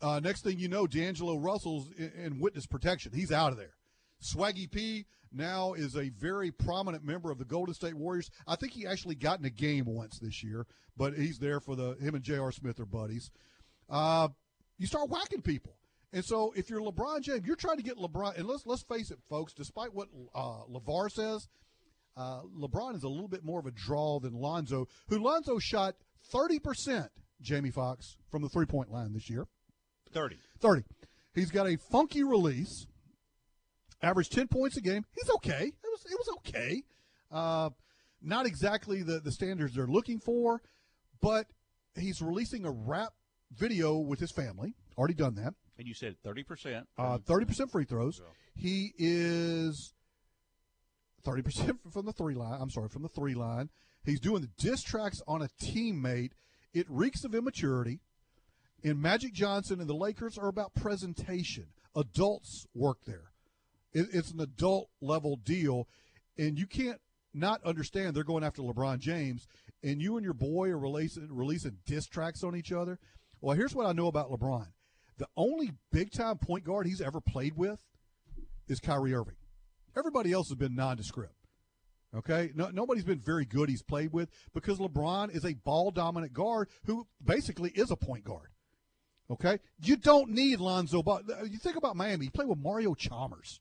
[0.00, 3.12] uh, next thing you know, D'Angelo Russell's in, in witness protection.
[3.12, 3.74] He's out of there.
[4.22, 8.30] Swaggy P now is a very prominent member of the Golden State Warriors.
[8.46, 10.66] I think he actually got in a game once this year,
[10.96, 12.52] but he's there for the him and J.R.
[12.52, 13.30] Smith are buddies.
[13.90, 14.28] Uh,
[14.78, 15.74] you start whacking people.
[16.14, 18.38] And so if you're LeBron James, you're trying to get LeBron.
[18.38, 19.52] And let's let's face it, folks.
[19.52, 21.48] Despite what uh, LeVar says,
[22.16, 25.96] uh, LeBron is a little bit more of a draw than Lonzo, who Lonzo shot
[26.30, 27.10] 30 percent.
[27.42, 29.48] Jamie Fox from the three point line this year.
[30.12, 30.36] 30.
[30.60, 30.84] 30.
[31.34, 32.86] He's got a funky release.
[34.00, 35.04] Averaged 10 points a game.
[35.14, 35.64] He's okay.
[35.64, 36.84] It was it was okay.
[37.32, 37.70] Uh,
[38.22, 40.62] not exactly the, the standards they're looking for,
[41.20, 41.48] but
[41.98, 43.14] he's releasing a rap
[43.50, 44.76] video with his family.
[44.96, 45.54] Already done that.
[45.78, 46.84] And you said 30%.
[46.96, 48.20] Uh, 30% free throws.
[48.54, 49.92] He is
[51.26, 52.60] 30% from the three line.
[52.60, 53.70] I'm sorry, from the three line.
[54.04, 56.32] He's doing the diss tracks on a teammate.
[56.72, 58.00] It reeks of immaturity.
[58.82, 61.68] And Magic Johnson and the Lakers are about presentation.
[61.96, 63.32] Adults work there.
[63.92, 65.88] It, it's an adult level deal.
[66.36, 67.00] And you can't
[67.32, 69.46] not understand they're going after LeBron James.
[69.82, 72.98] And you and your boy are releasing, releasing diss tracks on each other.
[73.40, 74.66] Well, here's what I know about LeBron
[75.18, 77.80] the only big time point guard he's ever played with
[78.68, 79.36] is Kyrie Irving.
[79.96, 81.34] Everybody else has been nondescript.
[82.16, 86.32] Okay, no, nobody's been very good he's played with because LeBron is a ball dominant
[86.32, 88.50] guard who basically is a point guard.
[89.30, 91.22] Okay, you don't need Lonzo Ball.
[91.48, 93.60] You think about Miami, he played with Mario Chalmers,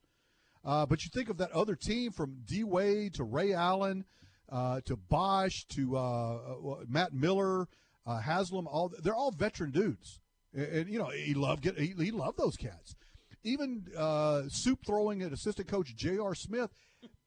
[0.63, 4.05] uh, but you think of that other team from D Wade to Ray Allen
[4.49, 7.67] uh, to Bosh to uh, uh, Matt Miller,
[8.05, 8.67] uh, Haslem.
[8.67, 10.19] All they're all veteran dudes,
[10.53, 12.95] and, and, you know he loved get he, he loved those cats.
[13.43, 16.33] Even uh, soup throwing at assistant coach J.R.
[16.33, 16.71] Smith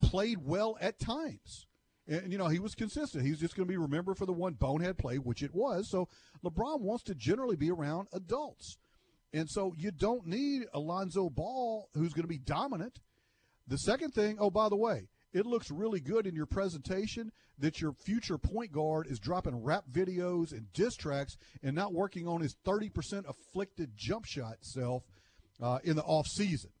[0.01, 1.67] played well at times.
[2.07, 3.23] And, and, you know, he was consistent.
[3.23, 5.89] He's just going to be remembered for the one bonehead play, which it was.
[5.89, 6.07] So
[6.43, 8.77] LeBron wants to generally be around adults.
[9.33, 12.99] And so you don't need Alonzo Ball, who's going to be dominant.
[13.67, 17.81] The second thing, oh, by the way, it looks really good in your presentation that
[17.81, 22.41] your future point guard is dropping rap videos and diss tracks and not working on
[22.41, 25.03] his 30% afflicted jump shot self
[25.61, 26.71] uh, in the offseason.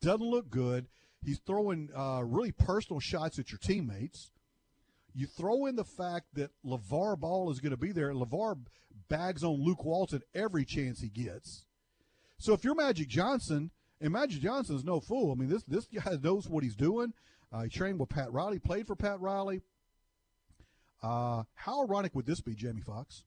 [0.00, 0.86] Doesn't look good.
[1.24, 4.30] He's throwing uh, really personal shots at your teammates.
[5.14, 8.12] You throw in the fact that LeVar Ball is going to be there.
[8.12, 8.58] LeVar
[9.08, 11.64] bags on Luke Walton every chance he gets.
[12.38, 15.32] So if you're Magic Johnson, and Magic Johnson is no fool.
[15.32, 17.12] I mean, this this guy knows what he's doing.
[17.52, 19.62] Uh, he trained with Pat Riley, played for Pat Riley.
[21.02, 23.24] Uh, how ironic would this be, Jamie Fox?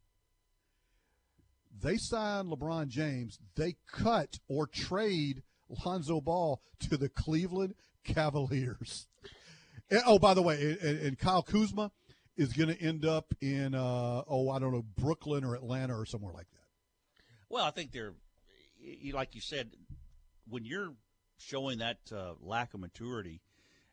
[1.82, 3.40] They sign LeBron James.
[3.56, 5.44] They cut or trade
[5.86, 9.08] Lonzo Ball to the Cleveland Cavaliers.
[9.92, 11.90] And, oh, by the way, and, and Kyle Kuzma
[12.38, 16.06] is going to end up in, uh, oh, I don't know, Brooklyn or Atlanta or
[16.06, 17.24] somewhere like that.
[17.50, 18.14] Well, I think they're,
[19.12, 19.72] like you said,
[20.48, 20.94] when you're
[21.40, 23.42] showing that uh, lack of maturity,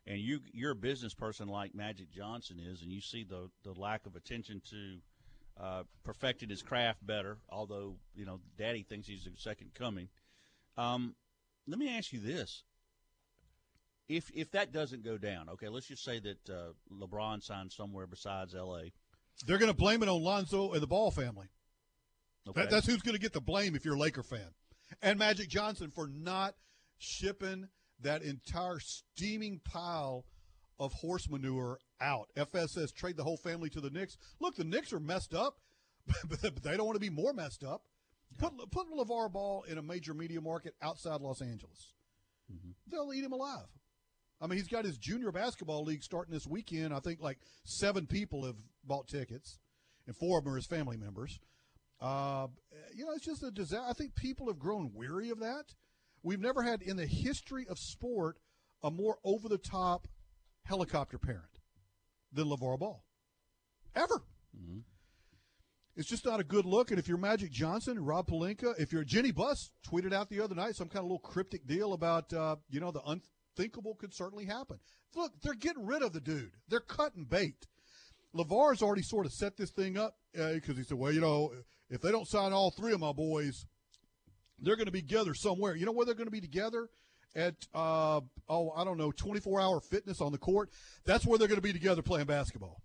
[0.07, 3.77] and you you're a business person like Magic Johnson is, and you see the the
[3.79, 4.97] lack of attention to
[5.61, 7.37] uh, perfecting his craft better.
[7.49, 10.07] Although you know, Daddy thinks he's a second coming.
[10.77, 11.15] Um,
[11.67, 12.63] let me ask you this:
[14.07, 18.07] if if that doesn't go down, okay, let's just say that uh, LeBron signs somewhere
[18.07, 18.93] besides L.A.
[19.45, 21.47] They're going to blame it on Lonzo and the Ball family.
[22.49, 22.61] Okay.
[22.61, 24.47] That, that's who's going to get the blame if you're a Laker fan.
[25.01, 26.55] And Magic Johnson for not
[26.97, 27.67] shipping
[28.01, 30.25] that entire steaming pile
[30.79, 32.29] of horse manure out.
[32.35, 34.17] FS says trade the whole family to the Knicks.
[34.39, 35.57] Look, the Knicks are messed up,
[36.29, 37.83] but they don't want to be more messed up.
[38.37, 41.93] Put put LeVar Ball in a major media market outside Los Angeles.
[42.87, 43.67] They'll eat him alive.
[44.39, 46.93] I mean, he's got his junior basketball league starting this weekend.
[46.93, 49.59] I think like seven people have bought tickets,
[50.05, 51.39] and four of them are his family members.
[51.99, 52.47] Uh,
[52.95, 53.85] you know, it's just a disaster.
[53.89, 55.73] I think people have grown weary of that.
[56.23, 58.37] We've never had in the history of sport
[58.83, 60.07] a more over the top
[60.63, 61.59] helicopter parent
[62.31, 63.03] than LeVar Ball.
[63.95, 64.23] Ever.
[65.95, 66.91] It's just not a good look.
[66.91, 70.53] And if you're Magic Johnson, Rob Pelinka, if you're Jeanie Buss, tweeted out the other
[70.53, 74.45] night some kind of little cryptic deal about, uh, you know, the unthinkable could certainly
[74.45, 74.77] happen.
[75.15, 76.51] Look, they're getting rid of the dude.
[76.67, 77.65] They're cutting bait.
[78.35, 81.51] LeVar's already sort of set this thing up because he said, well, you know,
[81.89, 83.65] if they don't sign all three of my boys,
[84.59, 85.75] they're going to be together somewhere.
[85.75, 86.89] You know where they're going to be together?
[87.35, 90.69] At, uh, oh, I don't know, 24 hour fitness on the court.
[91.05, 92.81] That's where they're going to be together playing basketball.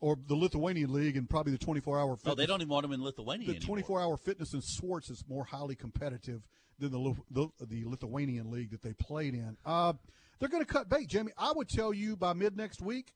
[0.00, 2.92] Or the Lithuanian League and probably the 24 hour Oh, they don't even want him
[2.92, 3.46] in Lithuania.
[3.46, 3.66] the anymore.
[3.66, 6.40] 24 hour fitness in Swartz is more highly competitive
[6.78, 9.58] than the, the the Lithuanian league that they played in.
[9.66, 9.92] Uh,
[10.38, 11.32] they're going to cut bait, Jamie.
[11.36, 13.12] I would tell you by mid next week,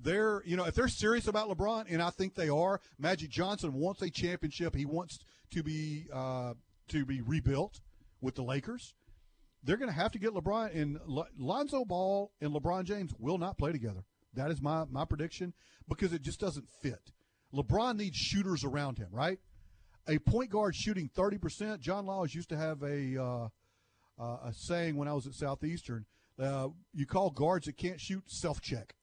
[0.00, 2.80] they're you know if they're serious about LeBron, and I think they are.
[2.98, 4.74] Magic Johnson wants a championship.
[4.74, 5.20] He wants
[5.52, 6.54] to be uh,
[6.88, 7.80] to be rebuilt
[8.20, 8.94] with the Lakers.
[9.62, 10.98] They're going to have to get LeBron and
[11.36, 14.04] Lonzo Ball and LeBron James will not play together.
[14.34, 15.52] That is my my prediction
[15.88, 17.12] because it just doesn't fit.
[17.52, 19.38] LeBron needs shooters around him, right?
[20.06, 21.80] A point guard shooting thirty percent.
[21.80, 23.48] John Laws used to have a uh,
[24.18, 26.04] uh, a saying when I was at Southeastern.
[26.38, 28.94] Uh, you call guards that can't shoot self check.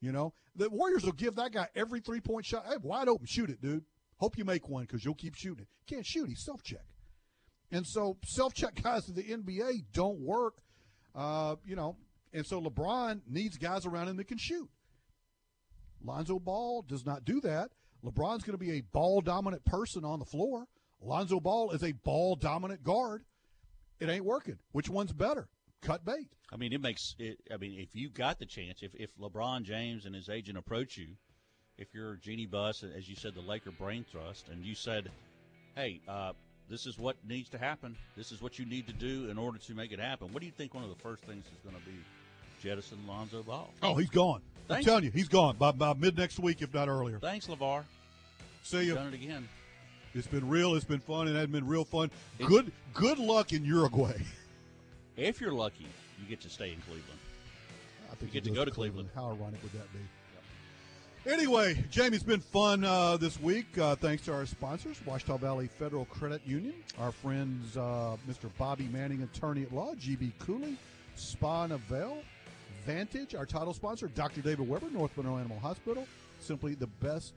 [0.00, 2.66] You know the Warriors will give that guy every three point shot.
[2.68, 3.84] Hey, wide open, shoot it, dude.
[4.22, 5.92] Hope you make one because you'll keep shooting it.
[5.92, 6.28] Can't shoot.
[6.28, 6.84] He's self check.
[7.72, 10.58] And so self check guys in the NBA don't work.
[11.12, 11.96] Uh, you know,
[12.32, 14.70] and so LeBron needs guys around him that can shoot.
[16.04, 17.72] Lonzo Ball does not do that.
[18.04, 20.68] LeBron's going to be a ball dominant person on the floor.
[21.00, 23.24] Lonzo Ball is a ball dominant guard.
[23.98, 24.58] It ain't working.
[24.70, 25.48] Which one's better?
[25.80, 26.28] Cut bait.
[26.52, 27.40] I mean, it makes it.
[27.52, 30.96] I mean, if you got the chance, if if LeBron James and his agent approach
[30.96, 31.16] you,
[31.82, 35.10] if you're Jeanie Buss, as you said, the Laker brain trust, and you said,
[35.74, 36.32] "Hey, uh,
[36.68, 37.96] this is what needs to happen.
[38.16, 40.46] This is what you need to do in order to make it happen." What do
[40.46, 41.96] you think one of the first things is going to be?
[42.62, 43.68] Jettison Lonzo Ball.
[43.82, 44.40] Oh, he's gone.
[44.70, 47.18] I'm telling you, he's gone by, by mid next week, if not earlier.
[47.18, 47.82] Thanks, LeVar.
[48.62, 48.94] See you.
[48.94, 49.48] Done it again.
[50.14, 50.76] It's been real.
[50.76, 51.26] It's been fun.
[51.26, 52.12] It has been real fun.
[52.38, 54.22] Good good luck in Uruguay.
[55.16, 55.88] If you're lucky,
[56.20, 57.18] you get to stay in Cleveland.
[58.12, 59.08] I think You get to go to Cleveland.
[59.14, 59.98] How ironic would that be?
[61.24, 63.78] Anyway, Jamie, it's been fun uh, this week.
[63.78, 68.50] Uh, thanks to our sponsors, Ouachita Valley Federal Credit Union, our friends uh, Mr.
[68.58, 70.76] Bobby Manning, attorney at law, GB Cooley,
[71.14, 72.16] Spa Novell,
[72.84, 74.40] Vantage, our title sponsor, Dr.
[74.40, 76.08] David Weber, North Monroe Animal Hospital.
[76.40, 77.34] Simply the best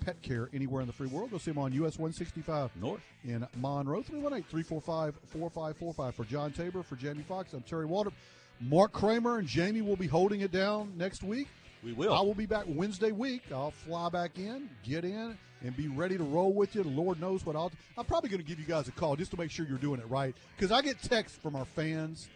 [0.00, 1.30] pet care anywhere in the free world.
[1.30, 4.02] Go see him on US 165 North in Monroe.
[4.02, 6.14] 318 345 4545.
[6.16, 8.12] For John Tabor, for Jamie Fox, I'm Terry Waldrop.
[8.60, 11.46] Mark Kramer and Jamie will be holding it down next week.
[11.84, 12.14] We will.
[12.14, 13.42] I will be back Wednesday week.
[13.52, 16.82] I'll fly back in, get in, and be ready to roll with you.
[16.82, 17.70] The Lord knows what I'll.
[17.98, 20.00] I'm probably going to give you guys a call just to make sure you're doing
[20.00, 22.28] it right because I get texts from our fans.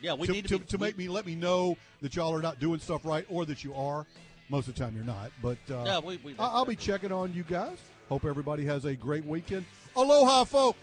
[0.00, 2.34] Yeah, we to, need to to, be- to make me let me know that y'all
[2.34, 4.06] are not doing stuff right or that you are.
[4.50, 7.32] Most of the time you're not, but uh, Yeah, we- we- I'll be checking on
[7.32, 7.78] you guys.
[8.10, 9.64] Hope everybody has a great weekend.
[9.96, 10.78] Aloha, folks.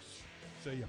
[0.64, 0.86] See ya.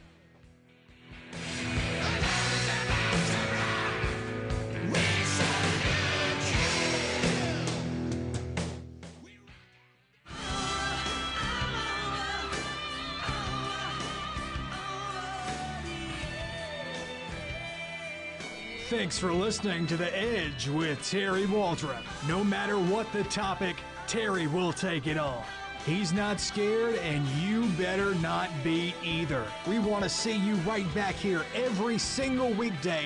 [18.95, 22.03] Thanks for listening to The Edge with Terry Waldrop.
[22.27, 23.75] No matter what the topic,
[24.05, 25.43] Terry will take it on.
[25.83, 29.45] He's not scared, and you better not be either.
[29.67, 33.01] We want to see you right back here every single weekday